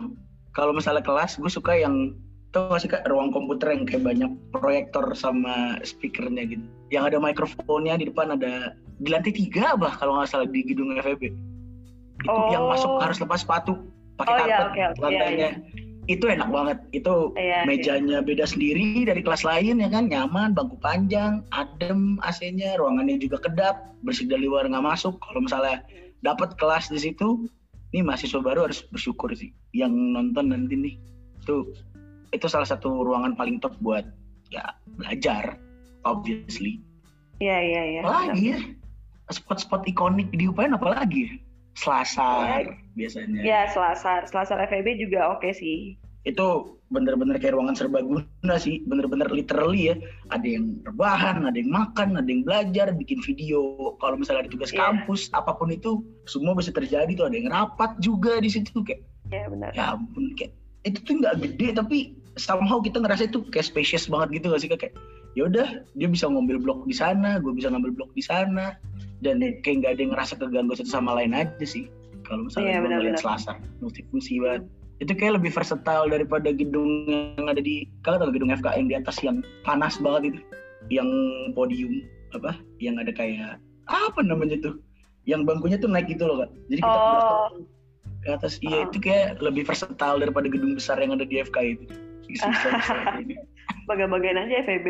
kalau 0.53 0.77
misalnya 0.77 1.01
kelas 1.01 1.41
gue 1.41 1.49
suka 1.49 1.73
yang 1.73 2.13
tuh 2.53 2.69
nggak 2.69 2.81
sih 2.81 2.89
kak 2.89 3.05
ruang 3.09 3.33
komputer 3.33 3.73
yang 3.73 3.89
kayak 3.89 4.05
banyak 4.05 4.31
proyektor 4.53 5.09
sama 5.17 5.81
speakernya 5.81 6.53
gitu. 6.53 6.65
Yang 6.93 7.15
ada 7.15 7.17
mikrofonnya 7.17 7.97
di 7.97 8.13
depan 8.13 8.37
ada 8.37 8.77
di 9.01 9.09
lantai 9.09 9.33
tiga 9.33 9.73
bah 9.73 9.97
kalau 9.97 10.21
nggak 10.21 10.29
salah 10.29 10.45
di 10.45 10.61
gedung 10.61 10.93
FEB 11.01 11.33
itu 12.19 12.31
oh. 12.31 12.51
yang 12.51 12.65
masuk 12.67 12.91
harus 12.99 13.17
lepas 13.21 13.39
sepatu 13.43 13.73
pakai 14.19 14.35
Oh, 14.35 14.45
iya, 14.45 14.57
karpet 14.59 14.67
oke, 14.67 14.81
oke, 14.83 15.01
lantainya. 15.03 15.49
Itu 16.09 16.25
enak 16.25 16.49
banget. 16.49 16.77
Itu 16.91 17.37
Iya, 17.37 17.63
mejanya 17.69 18.19
beda 18.25 18.43
sendiri 18.49 19.05
dari 19.05 19.21
kelas 19.21 19.45
lain 19.45 19.79
ya 19.79 19.87
kan, 19.87 20.09
nyaman, 20.09 20.57
bangku 20.57 20.75
panjang, 20.81 21.45
adem 21.53 22.17
AC-nya, 22.25 22.75
ruangannya 22.81 23.21
juga 23.21 23.39
kedap, 23.45 23.93
bersih 24.03 24.25
dari 24.27 24.49
luar 24.49 24.67
nggak 24.67 24.83
masuk. 24.83 25.21
Kalau 25.21 25.39
misalnya 25.45 25.85
dapat 26.25 26.57
kelas 26.59 26.91
di 26.91 26.99
situ, 26.99 27.47
nih 27.95 28.03
mahasiswa 28.03 28.41
baru 28.41 28.67
harus 28.67 28.83
bersyukur 28.89 29.31
sih. 29.37 29.53
Yang 29.71 29.93
nonton 29.95 30.51
nanti 30.51 30.75
nih, 30.75 30.95
itu 31.45 31.71
itu 32.33 32.45
salah 32.49 32.67
satu 32.67 33.05
ruangan 33.05 33.37
paling 33.37 33.61
top 33.61 33.77
buat 33.79 34.03
ya 34.49 34.65
belajar, 34.97 35.61
obviously. 36.03 36.81
Iya 37.39 37.57
iya 37.61 37.81
iya. 37.85 38.01
Apalagi 38.03 38.45
ya, 38.51 38.59
spot-spot 39.29 39.85
ikonik 39.85 40.33
di 40.33 40.49
UPN 40.49 40.73
apalagi 40.73 41.29
ya? 41.29 41.33
Selasar 41.79 42.75
biasanya. 42.93 43.39
Iya 43.39 43.61
Selasar, 43.71 44.27
Selasar 44.27 44.59
FEB 44.67 44.99
juga 44.99 45.31
oke 45.31 45.49
sih. 45.55 45.95
Itu 46.27 46.75
bener-bener 46.91 47.39
kayak 47.39 47.55
ruangan 47.55 47.77
serbaguna 47.77 48.55
sih, 48.59 48.83
bener-bener 48.83 49.31
literally 49.31 49.93
ya. 49.93 49.95
Ada 50.35 50.43
yang 50.43 50.83
rebahan, 50.83 51.47
ada 51.47 51.55
yang 51.55 51.71
makan, 51.71 52.19
ada 52.19 52.27
yang 52.27 52.43
belajar, 52.43 52.91
bikin 52.91 53.23
video. 53.23 53.95
Kalau 54.03 54.19
misalnya 54.19 54.45
ada 54.45 54.51
tugas 54.51 54.75
Iya. 54.75 54.83
kampus, 54.83 55.31
apa 55.31 55.55
pun 55.55 55.71
itu, 55.71 56.03
semua 56.27 56.57
bisa 56.57 56.75
terjadi 56.75 57.07
tuh. 57.15 57.31
Ada 57.31 57.35
yang 57.39 57.49
rapat 57.49 57.95
juga 58.03 58.41
di 58.43 58.51
situ 58.51 58.83
kayak, 58.83 58.99
Iya 59.31 59.45
benar. 59.47 59.71
ya 59.71 59.93
ampun 59.95 60.33
kayak 60.35 60.51
itu 60.87 60.99
tuh 61.03 61.19
nggak 61.19 61.35
gede 61.43 61.67
tapi 61.75 61.97
somehow 62.39 62.79
kita 62.79 63.03
ngerasa 63.03 63.27
itu 63.27 63.43
kayak 63.51 63.67
spacious 63.67 64.07
banget 64.07 64.39
gitu 64.39 64.55
gak 64.55 64.61
sih 64.63 64.69
Kak? 64.71 64.79
kayak 64.79 64.93
ya 65.37 65.45
udah 65.45 65.85
dia 65.93 66.07
bisa 66.09 66.25
ngambil 66.25 66.57
blok 66.57 66.89
di 66.89 66.95
sana 66.95 67.37
gue 67.37 67.53
bisa 67.53 67.69
ngambil 67.69 67.93
blok 67.93 68.11
di 68.17 68.23
sana. 68.23 68.77
Dan 69.19 69.43
kayak 69.43 69.83
nggak 69.83 69.91
ada 69.95 70.01
yang 70.01 70.11
ngerasa 70.15 70.33
keganggu 70.39 70.73
satu 70.79 70.89
sama 70.89 71.11
lain 71.19 71.35
aja 71.35 71.65
sih. 71.67 71.91
Kalau 72.23 72.47
misalnya 72.47 72.71
Iya, 72.71 72.79
gue 72.79 72.89
ngeliat 72.93 73.19
selasar 73.19 73.55
multifungsi 73.83 74.39
banget. 74.39 74.63
Itu 74.99 75.11
kayak 75.15 75.39
lebih 75.39 75.51
versatile 75.55 76.07
daripada 76.11 76.51
gedung 76.51 77.07
yang 77.07 77.47
ada 77.47 77.59
di 77.59 77.87
kalau 78.03 78.19
tau 78.19 78.31
gedung 78.31 78.51
FK 78.51 78.79
yang 78.79 78.87
di 78.87 78.95
atas 78.95 79.17
yang 79.23 79.43
panas 79.67 79.99
banget 79.99 80.35
itu? 80.35 80.39
Yang 80.87 81.09
podium 81.55 81.93
apa? 82.31 82.55
Yang 82.79 82.95
ada 83.07 83.11
kayak 83.11 83.51
apa 83.91 84.19
namanya 84.23 84.55
tuh? 84.63 84.79
Yang 85.27 85.51
bangkunya 85.51 85.77
tuh 85.79 85.89
naik 85.91 86.07
gitu 86.07 86.23
loh 86.27 86.47
kak. 86.47 86.51
Jadi 86.71 86.79
kita 86.79 86.95
Oh. 86.95 87.49
ke 88.23 88.29
atas. 88.35 88.53
Iya 88.63 88.83
Oh. 88.83 88.87
itu 88.87 88.97
kayak 89.03 89.39
lebih 89.43 89.63
versatile 89.67 90.19
daripada 90.19 90.47
gedung 90.47 90.75
besar 90.79 90.99
yang 90.99 91.15
ada 91.15 91.27
di 91.27 91.39
FK 91.43 91.57
itu. 91.75 91.85
Bagian-bagian 93.89 94.37
aja 94.37 94.63
FEB. 94.65 94.87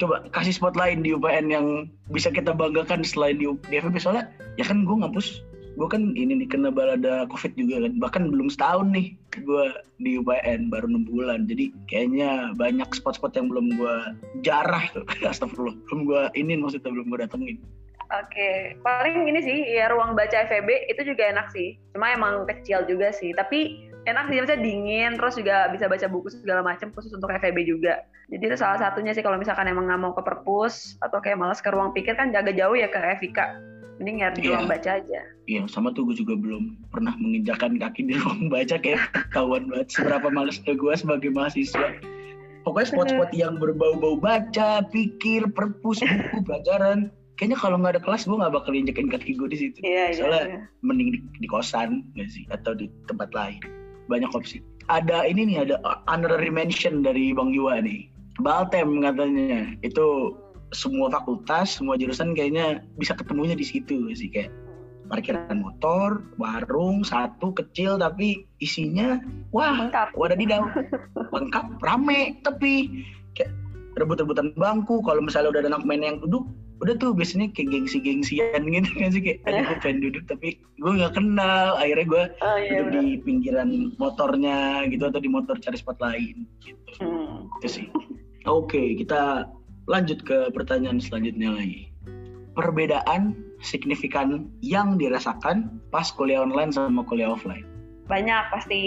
coba 0.00 0.24
kasih 0.32 0.56
spot 0.56 0.80
lain 0.80 1.04
di 1.04 1.12
UPN 1.12 1.52
yang 1.52 1.84
bisa 2.08 2.32
kita 2.32 2.56
banggakan 2.56 3.04
selain 3.04 3.36
di, 3.36 3.44
di 3.68 3.76
FEB 3.76 4.00
soalnya 4.00 4.32
ya 4.56 4.64
kan 4.64 4.88
gue 4.88 4.96
ngampus. 4.96 5.44
Gue 5.78 5.86
kan 5.86 6.16
ini 6.16 6.40
nih 6.40 6.48
kena 6.48 6.72
balada 6.72 7.28
covid 7.28 7.52
juga 7.54 7.84
kan. 7.84 8.00
Bahkan 8.00 8.22
belum 8.32 8.48
setahun 8.48 8.88
nih 8.96 9.12
gue 9.36 9.64
di 10.00 10.16
UPN 10.16 10.72
baru 10.72 10.88
enam 10.88 11.04
bulan. 11.04 11.44
Jadi 11.44 11.72
kayaknya 11.86 12.56
banyak 12.56 12.88
spot-spot 12.96 13.36
yang 13.36 13.52
belum 13.52 13.76
gue 13.76 13.94
jarah 14.40 14.88
tuh. 14.96 15.04
Astagfirullah. 15.30 15.76
Belum 15.88 16.00
gue 16.08 16.22
ini 16.36 16.56
maksudnya 16.56 16.90
belum 16.90 17.12
gue 17.12 17.20
datengin. 17.20 17.58
Oke, 18.10 18.74
paling 18.82 19.30
ini 19.30 19.38
sih 19.38 19.58
ya 19.70 19.86
ruang 19.86 20.18
baca 20.18 20.42
FEB 20.50 20.90
itu 20.90 21.14
juga 21.14 21.30
enak 21.30 21.46
sih. 21.54 21.78
Cuma 21.94 22.10
emang 22.10 22.42
kecil 22.42 22.82
juga 22.90 23.14
sih, 23.14 23.30
tapi 23.38 23.86
enak 24.10 24.24
sih 24.28 24.36
misalnya 24.38 24.62
dingin, 24.62 25.10
terus 25.16 25.34
juga 25.38 25.70
bisa 25.70 25.86
baca 25.86 26.06
buku 26.10 26.28
segala 26.30 26.60
macam 26.66 26.90
khusus 26.90 27.14
untuk 27.14 27.30
FEB 27.30 27.58
juga. 27.64 28.02
Jadi 28.30 28.44
itu 28.46 28.56
salah 28.58 28.78
satunya 28.78 29.10
sih 29.10 29.22
kalau 29.26 29.38
misalkan 29.38 29.66
emang 29.66 29.90
nggak 29.90 30.00
mau 30.00 30.12
ke 30.14 30.22
perpus 30.22 30.94
atau 31.02 31.18
kayak 31.18 31.38
malas 31.38 31.58
ke 31.58 31.70
ruang 31.70 31.90
pikir 31.90 32.14
kan 32.14 32.30
jaga 32.30 32.54
jauh 32.54 32.78
ya 32.78 32.86
ke 32.86 32.98
FIK. 33.18 33.38
Mending 34.00 34.16
ya 34.24 34.28
di 34.32 34.40
Iya. 34.48 34.56
ruang 34.56 34.64
baca 34.70 34.90
aja. 34.96 35.20
Iya, 35.44 35.62
sama 35.68 35.92
tuh 35.92 36.08
gue 36.08 36.16
juga 36.16 36.32
belum 36.32 36.88
pernah 36.88 37.12
menginjakan 37.20 37.76
kaki 37.76 38.08
di 38.08 38.14
ruang 38.16 38.48
baca 38.48 38.80
kayak 38.80 39.02
ketahuan 39.12 39.68
banget 39.68 39.88
seberapa 39.92 40.28
malesnya 40.32 40.72
gue 40.72 40.94
sebagai 40.96 41.30
mahasiswa. 41.34 42.00
Pokoknya 42.64 42.88
spot-spot 42.92 43.30
yang 43.36 43.56
berbau-bau 43.56 44.20
baca, 44.20 44.84
pikir, 44.88 45.48
perpus, 45.52 46.00
buku, 46.00 46.44
pelajaran. 46.44 47.08
Kayaknya 47.36 47.56
kalau 47.56 47.76
nggak 47.80 47.96
ada 47.96 48.02
kelas 48.04 48.28
gue 48.28 48.36
nggak 48.36 48.52
bakal 48.52 48.72
injekin 48.76 49.08
kaki 49.08 49.32
gue 49.32 49.48
di 49.48 49.58
situ. 49.58 49.78
Iya, 49.80 50.12
iya. 50.12 50.16
Soalnya 50.16 50.42
iya. 50.44 50.60
mending 50.84 51.08
di, 51.12 51.18
di 51.40 51.48
kosan 51.48 52.04
nggak 52.12 52.28
sih 52.28 52.44
atau 52.52 52.76
di 52.76 52.88
tempat 53.08 53.32
lain. 53.32 53.79
Banyak 54.10 54.34
opsi. 54.34 54.58
Ada 54.90 55.22
ini 55.30 55.54
nih, 55.54 55.70
ada 55.70 55.78
honorary 56.10 56.50
mention 56.50 57.06
dari 57.06 57.30
Bang 57.30 57.54
Yua 57.54 57.78
nih. 57.78 58.10
Baltem 58.42 58.98
katanya. 58.98 59.70
Itu 59.86 60.34
semua 60.74 61.10
fakultas, 61.10 61.78
semua 61.78 61.94
jurusan 61.94 62.34
kayaknya 62.34 62.82
bisa 62.98 63.14
ketemunya 63.14 63.54
di 63.54 63.66
situ 63.66 64.10
sih 64.14 64.30
kayak 64.30 64.50
parkiran 65.10 65.58
motor, 65.58 66.22
warung 66.38 67.02
satu 67.02 67.50
kecil 67.50 67.98
tapi 67.98 68.46
isinya 68.62 69.18
wah 69.50 69.90
Lengkap. 69.90 70.14
wadadidaw 70.14 70.62
lengkap 71.34 71.66
rame 71.82 72.38
tapi 72.46 73.02
kayak 73.34 73.50
rebut-rebutan 73.98 74.54
bangku 74.54 75.02
kalau 75.02 75.18
misalnya 75.18 75.50
udah 75.50 75.60
ada 75.66 75.70
anak 75.74 75.82
main 75.82 76.06
yang 76.06 76.22
duduk 76.22 76.46
udah 76.80 76.94
tuh 76.96 77.12
biasanya 77.12 77.52
kayak 77.52 77.76
gengsi-gengsian 77.76 78.60
gitu 78.64 78.90
kan 78.96 79.08
sih 79.12 79.20
kayak 79.20 79.38
aduh 79.44 79.64
gue 79.68 79.76
pengen 79.84 79.98
duduk 80.00 80.24
tapi 80.24 80.48
gue 80.80 80.92
nggak 80.96 81.12
kenal 81.12 81.76
akhirnya 81.76 82.06
gue 82.08 82.24
Oh 82.40 82.56
iya. 82.56 82.70
duduk 82.72 82.84
benar. 82.88 83.00
di 83.04 83.06
pinggiran 83.20 83.68
motornya 83.96 84.58
gitu 84.88 85.04
atau 85.04 85.20
di 85.20 85.28
motor 85.28 85.54
cari 85.60 85.76
spot 85.76 86.00
lain 86.00 86.48
gitu 86.64 86.80
Hmm. 87.00 87.48
itu 87.60 87.68
sih 87.68 87.86
oke 88.44 88.96
kita 88.96 89.46
lanjut 89.86 90.20
ke 90.20 90.48
pertanyaan 90.50 90.98
selanjutnya 90.98 91.52
lagi 91.52 91.88
perbedaan 92.52 93.32
signifikan 93.60 94.48
yang 94.60 94.96
dirasakan 94.96 95.80
pas 95.88 96.08
kuliah 96.10 96.40
online 96.40 96.72
sama 96.72 97.04
kuliah 97.04 97.30
offline 97.30 97.64
Banyak 98.04 98.50
pasti. 98.50 98.80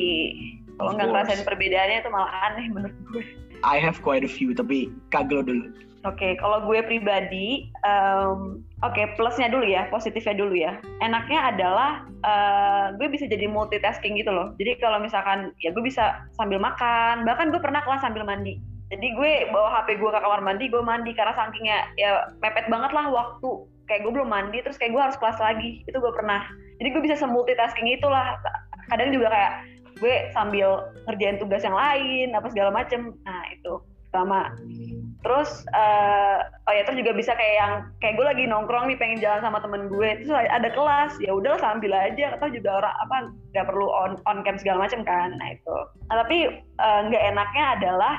Kalau 0.76 1.00
nggak 1.00 1.08
ngerasain 1.08 1.48
perbedaannya 1.48 2.04
itu 2.04 2.10
malah 2.12 2.28
aneh 2.44 2.68
menurut 2.68 2.98
gue. 3.08 3.24
I 3.64 3.80
have 3.80 4.04
quite 4.04 4.20
a 4.20 4.28
few 4.28 4.52
tapi 4.52 4.92
kaglo 5.16 5.40
dulu 5.40 5.72
Oke, 6.04 6.36
kalau 6.36 6.68
gue 6.68 6.84
pribadi, 6.84 7.72
em, 7.88 8.60
oke 8.84 9.16
plusnya 9.16 9.48
dulu 9.48 9.64
ya, 9.64 9.88
positifnya 9.88 10.36
dulu 10.36 10.52
ya. 10.52 10.76
Enaknya 11.00 11.40
adalah 11.56 12.04
eh, 12.28 12.86
gue 13.00 13.08
bisa 13.08 13.24
jadi 13.24 13.48
multitasking 13.48 14.20
gitu 14.20 14.28
loh. 14.36 14.52
Jadi 14.60 14.84
kalau 14.84 15.00
misalkan 15.00 15.56
ya 15.64 15.72
gue 15.72 15.80
bisa 15.80 16.28
sambil 16.36 16.60
makan, 16.60 17.24
bahkan 17.24 17.56
gue 17.56 17.62
pernah 17.64 17.80
kelas 17.88 18.04
sambil 18.04 18.28
mandi. 18.28 18.60
Jadi 18.92 19.16
gue 19.16 19.32
bawa 19.56 19.80
HP 19.80 19.96
gue 19.96 20.12
ke 20.12 20.20
kamar 20.20 20.44
mandi, 20.44 20.68
gue 20.68 20.84
mandi 20.84 21.16
karena 21.16 21.32
sakingnya 21.40 21.88
ya 21.96 22.28
mepet 22.44 22.68
banget 22.68 22.92
lah 22.92 23.08
waktu. 23.08 23.64
Kayak 23.88 24.04
gue 24.04 24.12
belum 24.20 24.28
mandi, 24.28 24.60
terus 24.60 24.76
kayak 24.76 24.92
gue 24.92 25.02
harus 25.08 25.16
kelas 25.16 25.40
lagi. 25.40 25.88
Itu 25.88 26.04
gue 26.04 26.12
pernah. 26.12 26.44
Jadi 26.84 26.88
gue 26.92 27.02
bisa 27.02 27.16
semultitasking 27.16 27.88
itulah. 27.96 28.36
Kadang 28.92 29.16
juga 29.16 29.32
kayak 29.32 29.54
gue 30.04 30.16
sambil 30.36 30.84
ngerjain 31.08 31.40
tugas 31.40 31.64
yang 31.64 31.80
lain, 31.80 32.36
apa 32.36 32.52
segala 32.52 32.76
macem. 32.76 33.16
Nah 33.24 33.44
itu 33.56 33.80
pertama 34.12 34.54
terus 35.24 35.64
eh, 35.72 36.38
oh 36.68 36.74
ya 36.76 36.84
terus 36.84 37.00
juga 37.00 37.16
bisa 37.16 37.32
kayak 37.34 37.56
yang 37.56 37.74
kayak 38.04 38.16
gue 38.20 38.26
lagi 38.28 38.44
nongkrong 38.46 38.92
nih 38.92 39.00
pengen 39.00 39.24
jalan 39.24 39.42
sama 39.42 39.64
temen 39.64 39.88
gue. 39.88 40.10
Terus 40.22 40.32
ada 40.32 40.70
kelas 40.72 41.16
ya 41.24 41.32
udah 41.34 41.56
sambil 41.64 41.96
aja. 41.96 42.36
Atau 42.36 42.52
juga 42.52 42.84
orang 42.84 42.96
apa 43.08 43.16
nggak 43.56 43.68
perlu 43.72 43.88
on 43.88 44.12
on 44.28 44.44
cam 44.44 44.60
segala 44.60 44.86
macam 44.86 45.02
kan. 45.08 45.36
Nah 45.40 45.56
itu. 45.56 45.78
Nah, 46.12 46.16
tapi 46.28 46.38
eh, 46.60 47.00
nggak 47.08 47.24
enaknya 47.36 47.66
adalah 47.80 48.14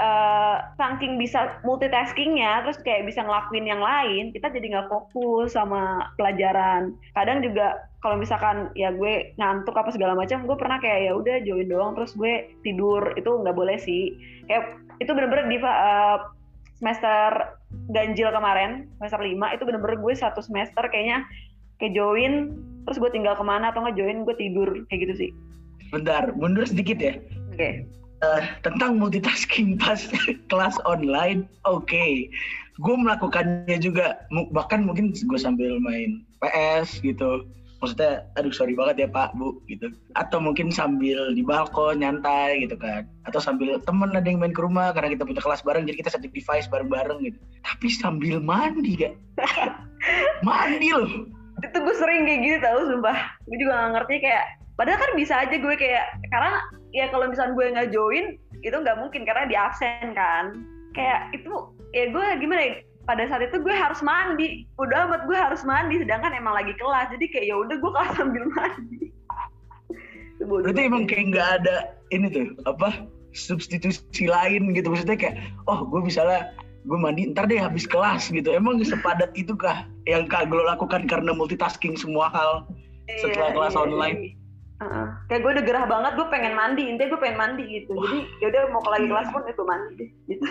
eh, 0.00 0.56
saking 0.76 1.16
bisa 1.16 1.60
multitaskingnya 1.64 2.64
terus 2.64 2.80
kayak 2.84 3.08
bisa 3.08 3.24
ngelakuin 3.24 3.64
yang 3.68 3.80
lain 3.80 4.32
kita 4.32 4.52
jadi 4.52 4.66
nggak 4.76 4.88
fokus 4.88 5.56
sama 5.56 6.08
pelajaran. 6.16 6.96
Kadang 7.12 7.44
juga 7.44 7.84
kalau 8.00 8.16
misalkan 8.20 8.70
ya 8.78 8.92
gue 8.94 9.34
ngantuk 9.40 9.74
apa 9.74 9.90
segala 9.92 10.14
macam 10.14 10.44
gue 10.46 10.56
pernah 10.56 10.78
kayak 10.78 11.10
ya 11.10 11.12
udah 11.16 11.36
join 11.44 11.68
doang 11.68 11.92
terus 11.96 12.16
gue 12.16 12.48
tidur. 12.64 13.12
Itu 13.16 13.44
nggak 13.44 13.56
boleh 13.56 13.76
sih. 13.80 14.16
Kayak 14.48 14.80
itu 15.00 15.10
bener-bener 15.12 15.48
di 15.52 15.58
eh, 15.60 16.18
semester 16.76 17.56
ganjil 17.90 18.28
kemarin 18.30 18.88
semester 19.00 19.20
5 19.20 19.54
itu 19.56 19.62
bener-bener 19.64 19.96
gue 20.00 20.12
satu 20.16 20.40
semester 20.44 20.84
kayaknya 20.92 21.24
kayak 21.80 21.96
join 21.96 22.56
terus 22.86 23.00
gue 23.02 23.10
tinggal 23.10 23.34
ke 23.34 23.44
mana 23.44 23.74
atau 23.74 23.82
nggak 23.82 23.96
join 23.98 24.22
gue 24.22 24.36
tidur 24.38 24.68
kayak 24.88 25.08
gitu 25.08 25.14
sih. 25.26 25.30
Bentar 25.90 26.30
mundur 26.36 26.66
sedikit 26.68 26.98
ya. 27.00 27.14
Oke. 27.52 27.86
Eh, 28.24 28.42
tentang 28.64 28.96
multitasking 28.96 29.76
pas 29.76 30.00
kelas 30.50 30.80
online, 30.88 31.44
oke, 31.68 32.06
gue 32.80 32.94
melakukannya 32.96 33.76
juga, 33.76 34.24
bahkan 34.56 34.88
mungkin 34.88 35.12
gue 35.12 35.36
sambil 35.36 35.76
main 35.76 36.24
PS 36.40 37.04
gitu, 37.04 37.44
maksudnya, 37.82 38.24
aduh 38.40 38.52
sorry 38.54 38.72
banget 38.72 39.04
ya 39.04 39.08
Pak 39.10 39.36
Bu 39.36 39.60
gitu, 39.68 39.92
atau 40.16 40.38
mungkin 40.40 40.72
sambil 40.72 41.32
di 41.36 41.44
balkon 41.44 42.00
nyantai 42.00 42.64
gitu 42.64 42.76
kan, 42.80 43.04
atau 43.28 43.38
sambil 43.38 43.76
temen 43.84 44.12
ada 44.16 44.24
yang 44.24 44.40
main 44.40 44.56
ke 44.56 44.62
rumah 44.64 44.96
karena 44.96 45.12
kita 45.12 45.28
punya 45.28 45.42
kelas 45.44 45.60
bareng, 45.60 45.84
jadi 45.84 45.96
kita 46.00 46.10
satu 46.16 46.26
device 46.32 46.68
bareng-bareng 46.72 47.18
gitu, 47.26 47.38
tapi 47.64 47.86
sambil 47.92 48.40
mandi 48.40 48.96
gak, 48.96 49.14
mandi 50.46 50.88
loh, 50.92 51.28
itu 51.64 51.76
gue 51.80 51.94
sering 51.96 52.28
kayak 52.28 52.40
gitu 52.44 52.56
tau 52.60 52.80
sumpah. 52.84 53.18
Gue 53.48 53.56
juga 53.56 53.72
gak 53.80 53.92
ngerti 53.96 54.14
kayak 54.28 54.44
padahal 54.76 55.00
kan 55.00 55.12
bisa 55.16 55.34
aja 55.40 55.56
gue 55.56 55.74
kayak 55.76 56.04
karena 56.28 56.60
ya 56.92 57.08
kalau 57.08 57.26
misalnya 57.32 57.56
gue 57.56 57.66
nggak 57.72 57.90
join 57.96 58.36
itu 58.60 58.76
nggak 58.76 58.98
mungkin 59.00 59.24
karena 59.24 59.48
di 59.48 59.56
absen 59.56 60.12
kan. 60.12 60.52
Kayak 60.92 61.32
itu 61.32 61.52
ya 61.96 62.12
gue 62.12 62.26
gimana 62.40 62.60
ya 62.60 62.72
pada 63.06 63.22
saat 63.30 63.46
itu 63.46 63.62
gue 63.62 63.72
harus 63.72 64.02
mandi. 64.02 64.66
Udah 64.76 65.06
amat 65.08 65.30
gue 65.30 65.38
harus 65.38 65.62
mandi 65.62 66.02
sedangkan 66.02 66.34
emang 66.34 66.58
lagi 66.58 66.74
kelas. 66.74 67.14
Jadi 67.14 67.30
kayak 67.30 67.46
ya 67.46 67.56
udah 67.56 67.76
gue 67.78 67.90
kelas 67.94 68.12
sambil 68.18 68.44
mandi. 68.50 69.00
Berarti 70.50 70.80
emang 70.84 71.08
kayak 71.08 71.32
nggak 71.32 71.48
ada 71.62 71.76
ini 72.12 72.28
tuh 72.28 72.52
apa 72.66 73.06
substitusi 73.32 74.26
lain 74.26 74.74
gitu. 74.74 74.90
Maksudnya 74.90 75.16
kayak 75.16 75.36
oh 75.70 75.86
gue 75.86 76.02
misalnya 76.02 76.50
gue 76.86 76.98
mandi 76.98 77.30
ntar 77.30 77.46
deh 77.46 77.62
habis 77.62 77.86
kelas 77.86 78.28
gitu. 78.28 78.50
Emang 78.50 78.82
sepadat 78.82 79.30
itu 79.38 79.54
kah 79.54 79.86
yang 80.04 80.26
kak 80.26 80.50
Glo 80.50 80.66
lakukan 80.66 81.06
karena 81.06 81.30
multitasking 81.30 81.94
semua 81.94 82.28
hal 82.34 82.66
iya, 83.06 83.22
setelah 83.22 83.50
kelas 83.54 83.74
iya, 83.78 83.82
online? 83.86 84.18
iya. 84.18 84.34
Uh, 84.76 85.08
kayak 85.32 85.40
gue 85.40 85.50
udah 85.56 85.64
gerah 85.64 85.84
banget 85.88 86.12
gue 86.20 86.26
pengen 86.28 86.52
mandi. 86.52 86.82
Intinya 86.84 87.16
gue 87.16 87.20
pengen 87.22 87.38
mandi 87.38 87.64
gitu. 87.70 87.96
Wah. 87.96 88.02
jadi 88.04 88.18
yaudah 88.44 88.62
mau 88.74 88.82
ke 88.82 88.90
lagi 88.92 89.06
kelas 89.08 89.28
pun 89.32 89.42
itu 89.46 89.62
mandi 89.64 89.92
deh 89.94 90.10
gitu. 90.28 90.46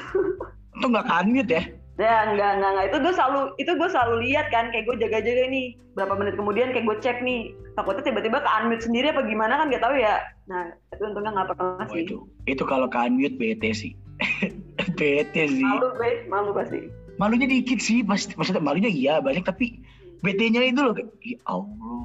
Itu 0.81 0.85
nggak 0.89 1.07
kanget 1.07 1.47
ya 1.51 1.63
Ya 1.95 2.27
enggak 2.27 2.59
enggak 2.59 2.71
enggak. 2.75 2.85
Itu 2.91 2.97
gue 2.99 3.13
selalu 3.15 3.41
itu 3.55 3.71
gue 3.71 3.89
selalu 3.89 4.15
lihat 4.27 4.51
kan 4.51 4.67
kayak 4.71 4.85
gue 4.87 4.95
jaga-jaga 4.99 5.43
nih. 5.47 5.67
Berapa 5.95 6.13
menit 6.19 6.35
kemudian 6.35 6.75
kayak 6.75 6.85
gue 6.91 6.97
cek 6.99 7.17
nih. 7.23 7.55
Takutnya 7.79 8.03
tiba-tiba 8.03 8.43
ke 8.43 8.49
unmute 8.51 8.83
sendiri 8.83 9.15
apa 9.15 9.23
gimana 9.23 9.63
kan 9.63 9.71
gak 9.71 9.83
tahu 9.83 9.95
ya. 9.95 10.19
Nah 10.51 10.75
itu 10.91 11.03
untungnya 11.07 11.31
nggak 11.35 11.47
pernah 11.55 11.87
oh, 11.87 11.91
sih. 11.91 12.03
itu 12.03 12.17
itu 12.51 12.63
kalau 12.67 12.87
ke 12.91 12.99
unmute 12.99 13.35
bete 13.39 13.71
sih. 13.71 13.93
Bete 14.99 15.43
sih. 15.51 15.63
Malu 15.63 15.91
be 15.99 16.27
malu 16.27 16.51
pasti. 16.55 16.87
Malunya 17.15 17.47
dikit 17.47 17.79
sih 17.79 18.03
pasti 18.03 18.35
maksudnya 18.35 18.63
malunya 18.63 18.91
iya 18.91 19.19
banyak 19.23 19.43
tapi 19.47 19.79
BT-nya 20.19 20.67
itu 20.67 20.79
loh. 20.83 20.95
Ya 21.23 21.39
Allah 21.47 21.99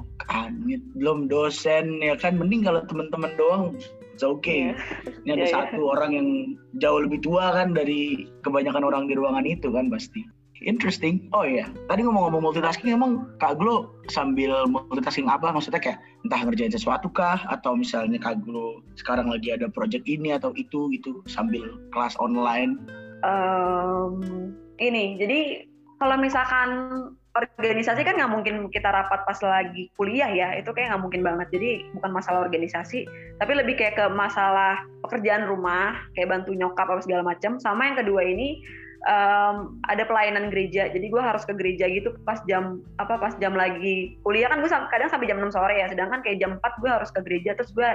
unmute. 0.47 0.83
Belum 0.95 1.27
dosen 1.27 1.99
ya 1.99 2.15
kan. 2.15 2.39
Mending 2.39 2.63
kalau 2.63 2.79
teman-teman 2.87 3.31
doang 3.35 3.75
it's 4.13 4.23
okay. 4.23 4.75
Yeah. 4.75 4.77
Ini 5.25 5.29
ada 5.33 5.37
yeah, 5.37 5.47
iya. 5.47 5.55
satu 5.55 5.81
yeah. 5.81 5.93
orang 5.93 6.11
yang 6.13 6.27
jauh 6.79 6.99
lebih 7.03 7.19
tua 7.23 7.55
kan 7.55 7.73
dari 7.73 8.27
kebanyakan 8.43 8.83
orang 8.83 9.07
di 9.07 9.15
ruangan 9.15 9.45
itu 9.47 9.71
kan 9.71 9.87
pasti. 9.87 10.23
Interesting. 10.61 11.25
Oh 11.33 11.41
iya, 11.41 11.65
tadi 11.89 12.05
ngomong-ngomong 12.05 12.53
multitasking 12.53 12.93
emang 12.93 13.25
Kak 13.41 13.57
Glo 13.57 13.97
sambil 14.13 14.69
multitasking 14.69 15.25
apa? 15.25 15.49
Maksudnya 15.49 15.81
kayak 15.81 15.97
entah 16.21 16.37
ngerjain 16.45 16.69
sesuatu 16.69 17.09
kah? 17.09 17.41
Atau 17.49 17.73
misalnya 17.73 18.21
Kak 18.21 18.45
Glo 18.45 18.85
sekarang 18.93 19.33
lagi 19.33 19.49
ada 19.49 19.65
project 19.73 20.05
ini 20.05 20.37
atau 20.37 20.53
itu 20.53 20.93
gitu 20.93 21.25
sambil 21.25 21.65
kelas 21.89 22.13
online? 22.21 22.77
Um, 23.25 24.21
ini, 24.77 25.17
jadi 25.17 25.65
kalau 25.97 26.21
misalkan 26.21 26.69
organisasi 27.31 28.03
kan 28.03 28.19
nggak 28.19 28.31
mungkin 28.31 28.55
kita 28.67 28.91
rapat 28.91 29.23
pas 29.23 29.39
lagi 29.39 29.87
kuliah 29.95 30.27
ya 30.27 30.51
itu 30.59 30.67
kayak 30.75 30.91
nggak 30.91 31.03
mungkin 31.03 31.21
banget. 31.23 31.47
Jadi 31.55 31.69
bukan 31.95 32.11
masalah 32.11 32.43
organisasi 32.43 33.07
tapi 33.39 33.51
lebih 33.55 33.79
kayak 33.79 33.95
ke 33.95 34.05
masalah 34.11 34.83
pekerjaan 35.07 35.47
rumah 35.47 35.95
kayak 36.15 36.27
bantu 36.27 36.51
nyokap 36.51 36.91
apa 36.91 36.99
segala 36.99 37.23
macam 37.23 37.55
sama 37.63 37.87
yang 37.87 37.97
kedua 38.03 38.21
ini 38.27 38.59
um, 39.07 39.79
ada 39.87 40.03
pelayanan 40.03 40.51
gereja. 40.51 40.91
Jadi 40.91 41.07
gue 41.07 41.21
harus 41.23 41.47
ke 41.47 41.55
gereja 41.55 41.87
gitu 41.87 42.11
pas 42.27 42.43
jam 42.51 42.83
apa 42.99 43.15
pas 43.15 43.33
jam 43.39 43.55
lagi 43.55 44.19
kuliah. 44.27 44.51
Kan 44.51 44.59
gue 44.59 44.69
kadang 44.69 45.07
sampai 45.07 45.31
jam 45.31 45.39
6 45.39 45.55
sore 45.55 45.79
ya 45.79 45.87
sedangkan 45.87 46.19
kayak 46.19 46.43
jam 46.43 46.59
4 46.59 46.81
gue 46.83 46.91
harus 46.91 47.09
ke 47.15 47.23
gereja 47.23 47.55
terus 47.55 47.71
gue 47.71 47.87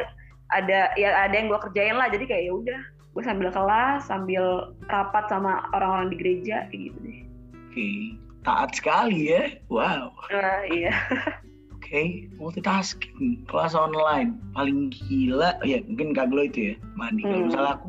ada 0.54 0.94
ya 0.96 1.28
ada 1.28 1.34
yang 1.36 1.52
gue 1.52 1.60
kerjain 1.60 1.96
lah. 2.00 2.08
Jadi 2.08 2.24
kayak 2.24 2.42
ya 2.48 2.52
udah 2.56 2.80
gue 3.12 3.22
sambil 3.24 3.52
kelas 3.52 4.08
sambil 4.08 4.72
rapat 4.88 5.28
sama 5.28 5.68
orang-orang 5.76 6.08
di 6.08 6.16
gereja 6.16 6.64
gitu 6.72 6.96
deh. 7.04 7.20
Oke. 7.68 7.76
okay 7.76 8.25
taat 8.46 8.70
sekali 8.78 9.34
ya. 9.34 9.58
Wow. 9.66 10.14
Uh, 10.30 10.62
iya. 10.70 10.94
Oke, 11.76 11.94
okay, 11.94 12.08
multitasking, 12.34 13.46
kelas 13.46 13.78
online, 13.78 14.42
paling 14.58 14.90
gila, 14.90 15.54
ya 15.62 15.78
mungkin 15.86 16.18
Kak 16.18 16.34
Glo 16.34 16.42
itu 16.42 16.74
ya, 16.74 16.74
mandi. 16.98 17.22
Hmm. 17.22 17.30
Kalau 17.30 17.46
misalnya 17.46 17.72
aku, 17.78 17.86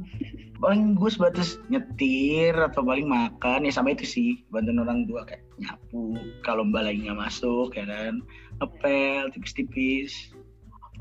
paling 0.62 0.82
gue 0.94 1.10
sebatas 1.10 1.58
nyetir 1.74 2.54
atau 2.54 2.86
paling 2.86 3.10
makan, 3.10 3.66
ya 3.66 3.74
sama 3.74 3.98
itu 3.98 4.06
sih, 4.06 4.46
bantuin 4.54 4.78
orang 4.78 5.10
tua 5.10 5.26
kayak 5.26 5.42
nyapu, 5.58 6.14
kalau 6.46 6.62
mbak 6.62 6.86
lagi 6.86 7.10
nggak 7.10 7.18
masuk, 7.18 7.74
ya 7.74 7.90
kan, 7.90 8.22
ngepel, 8.62 9.34
tipis-tipis. 9.34 10.30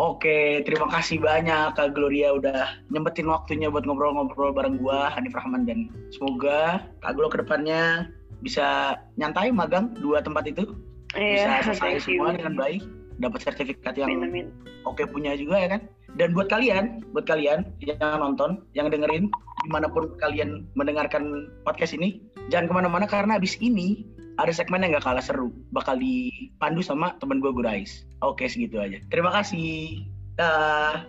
Oke, 0.01 0.64
terima 0.64 0.88
kasih 0.88 1.21
banyak 1.21 1.77
Kak 1.77 1.92
Gloria 1.92 2.33
udah 2.33 2.81
nyempetin 2.88 3.29
waktunya 3.29 3.69
buat 3.69 3.85
ngobrol-ngobrol 3.85 4.57
bareng 4.57 4.81
gua, 4.81 5.12
Hanif 5.12 5.37
Rahman 5.37 5.69
dan 5.69 5.92
semoga 6.16 6.81
Kak 7.05 7.12
Glo 7.12 7.29
ke 7.29 7.45
depannya 7.45 8.09
bisa 8.40 8.99
nyantai 9.16 9.53
magang 9.53 9.92
dua 10.01 10.20
tempat 10.20 10.49
itu. 10.49 10.77
Yeah, 11.14 11.62
bisa 11.62 11.77
selesai 11.79 12.09
semua 12.09 12.37
dengan 12.37 12.57
baik 12.59 12.83
dapat 13.16 13.40
sertifikat 13.49 13.96
yang 13.96 14.12
oke 14.85 14.96
okay 14.96 15.07
punya 15.09 15.37
juga 15.37 15.57
ya 15.57 15.68
kan? 15.79 15.83
Dan 16.16 16.33
buat 16.33 16.49
kalian 16.49 17.05
buat 17.12 17.29
kalian 17.29 17.68
yang 17.85 18.01
nonton 18.01 18.64
yang 18.72 18.88
dengerin 18.88 19.29
di 19.64 19.68
mana 19.68 19.88
pun 19.88 20.16
kalian 20.20 20.64
mendengarkan 20.77 21.53
podcast 21.64 21.92
ini 21.96 22.25
jangan 22.49 22.68
ke 22.70 22.75
mana-mana 22.77 23.07
karena 23.09 23.37
abis 23.37 23.61
ini 23.61 24.05
ada 24.37 24.53
segmen 24.53 24.85
yang 24.85 24.96
gak 25.01 25.09
kalah 25.09 25.25
seru. 25.25 25.49
Bakal 25.72 25.96
dipandu 25.96 26.85
sama 26.85 27.16
temen 27.20 27.40
gue 27.40 27.53
Gurais. 27.53 28.05
Oke 28.20 28.44
segitu 28.49 28.77
aja. 28.81 29.01
Terima 29.09 29.33
kasih. 29.33 30.05
Dah 30.37 31.09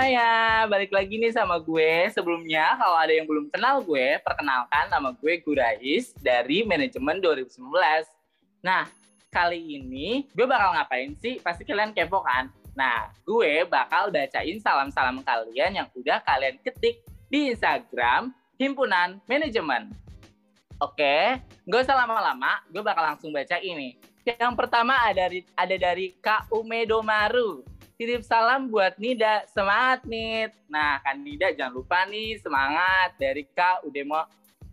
semuanya, 0.00 0.64
balik 0.64 0.96
lagi 0.96 1.20
nih 1.20 1.28
sama 1.28 1.60
gue. 1.60 2.08
Sebelumnya, 2.16 2.72
kalau 2.80 2.96
ada 2.96 3.12
yang 3.12 3.28
belum 3.28 3.52
kenal 3.52 3.84
gue, 3.84 4.16
perkenalkan 4.24 4.88
nama 4.88 5.12
gue 5.12 5.44
Gurais 5.44 6.16
dari 6.16 6.64
Manajemen 6.64 7.20
2019. 7.20 7.60
Nah, 8.64 8.88
kali 9.28 9.60
ini 9.60 10.24
gue 10.32 10.48
bakal 10.48 10.72
ngapain 10.72 11.12
sih? 11.20 11.36
Pasti 11.44 11.68
kalian 11.68 11.92
kepo 11.92 12.24
kan? 12.24 12.48
Nah, 12.72 13.12
gue 13.28 13.68
bakal 13.68 14.08
bacain 14.08 14.56
salam-salam 14.64 15.20
kalian 15.20 15.84
yang 15.84 15.88
udah 15.92 16.24
kalian 16.24 16.56
ketik 16.64 17.04
di 17.28 17.52
Instagram 17.52 18.32
Himpunan 18.56 19.20
Manajemen. 19.28 19.92
Oke, 20.80 21.44
gak 21.68 21.80
usah 21.84 22.00
lama-lama, 22.08 22.64
gue 22.72 22.80
bakal 22.80 23.04
langsung 23.04 23.36
baca 23.36 23.60
ini. 23.60 24.00
Yang 24.24 24.56
pertama 24.56 24.96
ada 24.96 25.28
dari, 25.28 25.44
ada 25.52 25.76
dari 25.76 26.16
Kak 26.24 26.48
Umedomaru 26.48 27.79
titip 28.00 28.24
salam 28.24 28.72
buat 28.72 28.96
Nida. 28.96 29.44
Semangat, 29.52 30.08
Nid. 30.08 30.56
Nah, 30.72 31.04
kan 31.04 31.20
Nida 31.20 31.52
jangan 31.52 31.76
lupa 31.76 32.08
nih 32.08 32.40
semangat 32.40 33.12
dari 33.20 33.44
Kak 33.52 33.84
Udemo 33.84 34.24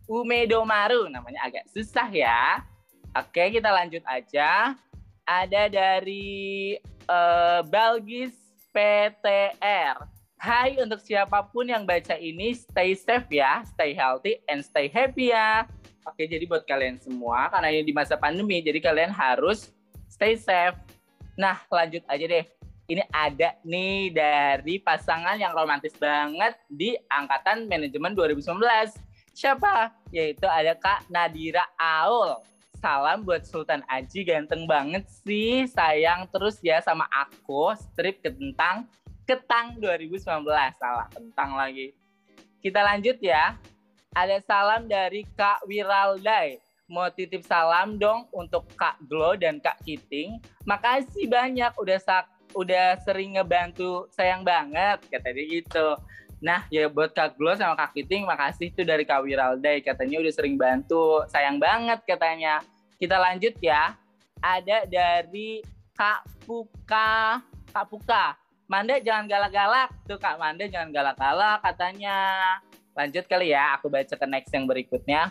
Umedomaru. 0.07 1.11
Namanya 1.11 1.43
agak 1.43 1.67
susah 1.67 2.07
ya. 2.07 2.63
Oke, 3.11 3.51
kita 3.51 3.67
lanjut 3.67 3.99
aja. 4.07 4.79
Ada 5.27 5.67
dari 5.67 6.79
uh, 7.11 7.67
Balgis 7.67 8.31
PTR. 8.71 10.07
Hai 10.39 10.79
untuk 10.79 11.03
siapa 11.03 11.43
pun 11.51 11.67
yang 11.67 11.83
baca 11.83 12.15
ini, 12.15 12.55
stay 12.55 12.95
safe 12.95 13.27
ya, 13.27 13.67
stay 13.75 13.91
healthy 13.91 14.39
and 14.47 14.63
stay 14.63 14.87
happy 14.87 15.35
ya. 15.35 15.67
Oke, 16.07 16.31
jadi 16.31 16.47
buat 16.47 16.63
kalian 16.63 16.95
semua, 17.03 17.51
karena 17.51 17.75
ini 17.75 17.83
di 17.83 17.91
masa 17.91 18.15
pandemi, 18.15 18.63
jadi 18.63 18.79
kalian 18.79 19.11
harus 19.11 19.75
stay 20.07 20.39
safe. 20.39 20.79
Nah, 21.35 21.59
lanjut 21.67 22.05
aja 22.07 22.23
deh 22.23 22.56
ini 22.87 23.03
ada 23.11 23.51
nih 23.67 24.15
dari 24.15 24.79
pasangan 24.79 25.35
yang 25.35 25.51
romantis 25.51 25.91
banget 25.99 26.55
di 26.71 26.95
angkatan 27.11 27.67
manajemen 27.67 28.15
2019. 28.15 28.63
Siapa? 29.35 29.91
Yaitu 30.09 30.47
ada 30.47 30.71
Kak 30.73 31.11
Nadira 31.11 31.67
Aul. 31.75 32.39
Salam 32.79 33.27
buat 33.27 33.43
Sultan 33.43 33.83
Aji, 33.91 34.23
ganteng 34.23 34.63
banget 34.63 35.03
sih. 35.27 35.67
Sayang 35.67 36.31
terus 36.31 36.63
ya 36.63 36.79
sama 36.79 37.03
aku, 37.11 37.75
strip 37.75 38.23
kentang 38.23 38.87
Ketang 39.27 39.75
2019. 39.83 40.23
Salah, 40.79 41.11
kentang 41.11 41.59
lagi. 41.59 41.91
Kita 42.63 42.79
lanjut 42.79 43.19
ya. 43.19 43.59
Ada 44.15 44.39
salam 44.47 44.87
dari 44.87 45.27
Kak 45.35 45.67
Wiraldai 45.67 46.63
mau 46.87 47.11
titip 47.11 47.43
salam 47.43 47.99
dong 47.99 48.31
untuk 48.31 48.63
Kak 48.79 48.95
Glo 49.11 49.35
dan 49.35 49.59
Kak 49.59 49.83
Kiting. 49.83 50.39
Makasih 50.63 51.27
banyak 51.27 51.75
udah 51.75 51.99
sak 51.99 52.36
udah 52.55 52.99
sering 53.03 53.35
ngebantu 53.35 54.07
sayang 54.13 54.45
banget 54.45 55.03
katanya 55.11 55.43
gitu. 55.47 55.87
Nah 56.37 56.63
ya 56.69 56.85
buat 56.87 57.11
Kak 57.11 57.35
Glo 57.35 57.57
sama 57.57 57.73
Kak 57.73 57.97
Kiting 57.97 58.29
makasih 58.29 58.69
tuh 58.71 58.85
dari 58.85 59.03
Kak 59.03 59.25
Wiraldai 59.25 59.81
katanya 59.81 60.21
udah 60.21 60.33
sering 60.33 60.55
bantu 60.55 61.25
sayang 61.27 61.57
banget 61.57 61.99
katanya. 62.05 62.61
Kita 62.97 63.17
lanjut 63.17 63.57
ya. 63.61 63.93
Ada 64.37 64.85
dari 64.85 65.65
Kak 65.97 66.45
Puka, 66.45 67.41
Kak 67.73 67.85
Puka. 67.89 68.37
Manda 68.69 69.01
jangan 69.01 69.25
galak-galak 69.25 69.89
tuh 70.05 70.19
Kak 70.21 70.37
Manda 70.37 70.69
jangan 70.69 70.93
galak-galak 70.93 71.57
katanya. 71.65 72.17
Lanjut 72.93 73.25
kali 73.29 73.53
ya, 73.53 73.77
aku 73.77 73.89
baca 73.89 74.13
ke 74.13 74.25
next 74.29 74.53
yang 74.53 74.65
berikutnya. 74.65 75.29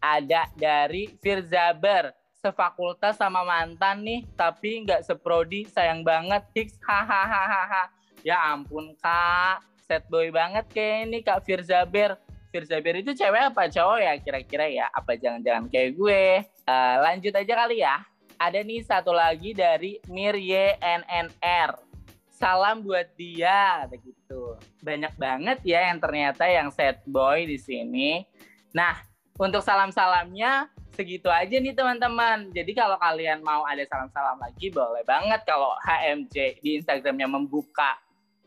Ada 0.00 0.48
dari 0.56 1.08
Firzaber 1.20 2.12
sefakultas 2.44 3.16
sama 3.16 3.40
mantan 3.40 4.04
nih 4.04 4.20
tapi 4.36 4.84
nggak 4.84 5.00
seprodi 5.00 5.64
sayang 5.64 6.04
banget 6.04 6.44
Hicks 6.52 6.76
hahaha. 6.84 7.88
Ya 8.20 8.36
ampun 8.52 8.92
kak. 9.00 9.64
Set 9.88 10.04
boy 10.12 10.28
banget 10.28 10.68
kayak 10.68 11.08
ini 11.08 11.24
kak 11.24 11.40
Firzaber. 11.48 12.20
Firzaber 12.52 13.00
itu 13.00 13.16
cewek 13.16 13.48
apa 13.48 13.72
cowok 13.72 13.98
ya? 14.04 14.12
Kira-kira 14.20 14.68
ya 14.68 14.86
apa 14.92 15.16
jangan-jangan 15.16 15.72
kayak 15.72 15.96
gue? 15.96 16.24
Uh, 16.68 16.96
lanjut 17.00 17.32
aja 17.32 17.52
kali 17.64 17.80
ya. 17.80 18.04
Ada 18.36 18.60
nih 18.60 18.84
satu 18.84 19.16
lagi 19.16 19.56
dari 19.56 19.96
Mir 20.12 20.36
YNNR 20.36 21.94
salam 22.34 22.84
buat 22.84 23.08
dia 23.16 23.88
begitu. 23.88 24.58
Banyak 24.84 25.14
banget 25.16 25.58
ya 25.64 25.88
yang 25.88 26.02
ternyata 26.02 26.44
yang 26.44 26.68
sad 26.68 27.00
boy 27.08 27.46
di 27.48 27.56
sini. 27.56 28.26
Nah, 28.74 28.98
untuk 29.38 29.62
salam-salamnya 29.62 30.70
segitu 30.94 31.26
aja 31.26 31.58
nih 31.58 31.74
teman-teman. 31.74 32.54
Jadi 32.54 32.70
kalau 32.72 32.94
kalian 33.02 33.42
mau 33.42 33.66
ada 33.66 33.82
salam-salam 33.82 34.38
lagi 34.38 34.70
boleh 34.70 35.02
banget 35.02 35.42
kalau 35.42 35.74
HMJ 35.82 36.62
di 36.62 36.78
Instagramnya 36.78 37.26
membuka 37.26 37.98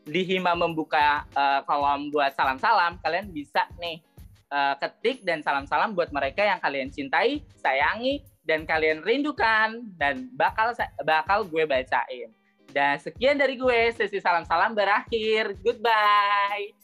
di 0.08 0.24
Hima 0.24 0.56
membuka 0.56 1.28
uh, 1.36 1.60
kolom 1.68 2.08
buat 2.08 2.32
salam-salam, 2.32 2.96
kalian 3.04 3.28
bisa 3.28 3.68
nih 3.76 4.00
uh, 4.48 4.72
ketik 4.80 5.20
dan 5.20 5.44
salam-salam 5.44 5.92
buat 5.92 6.08
mereka 6.08 6.40
yang 6.40 6.56
kalian 6.64 6.88
cintai, 6.88 7.44
sayangi, 7.60 8.24
dan 8.48 8.64
kalian 8.64 9.04
rindukan 9.04 9.84
dan 10.00 10.32
bakal 10.32 10.72
bakal 11.04 11.44
gue 11.44 11.68
bacain. 11.68 12.32
Dan 12.72 12.96
sekian 13.00 13.36
dari 13.36 13.60
gue, 13.60 13.92
sesi 13.92 14.20
salam-salam 14.20 14.72
berakhir. 14.72 15.56
Goodbye. 15.60 16.77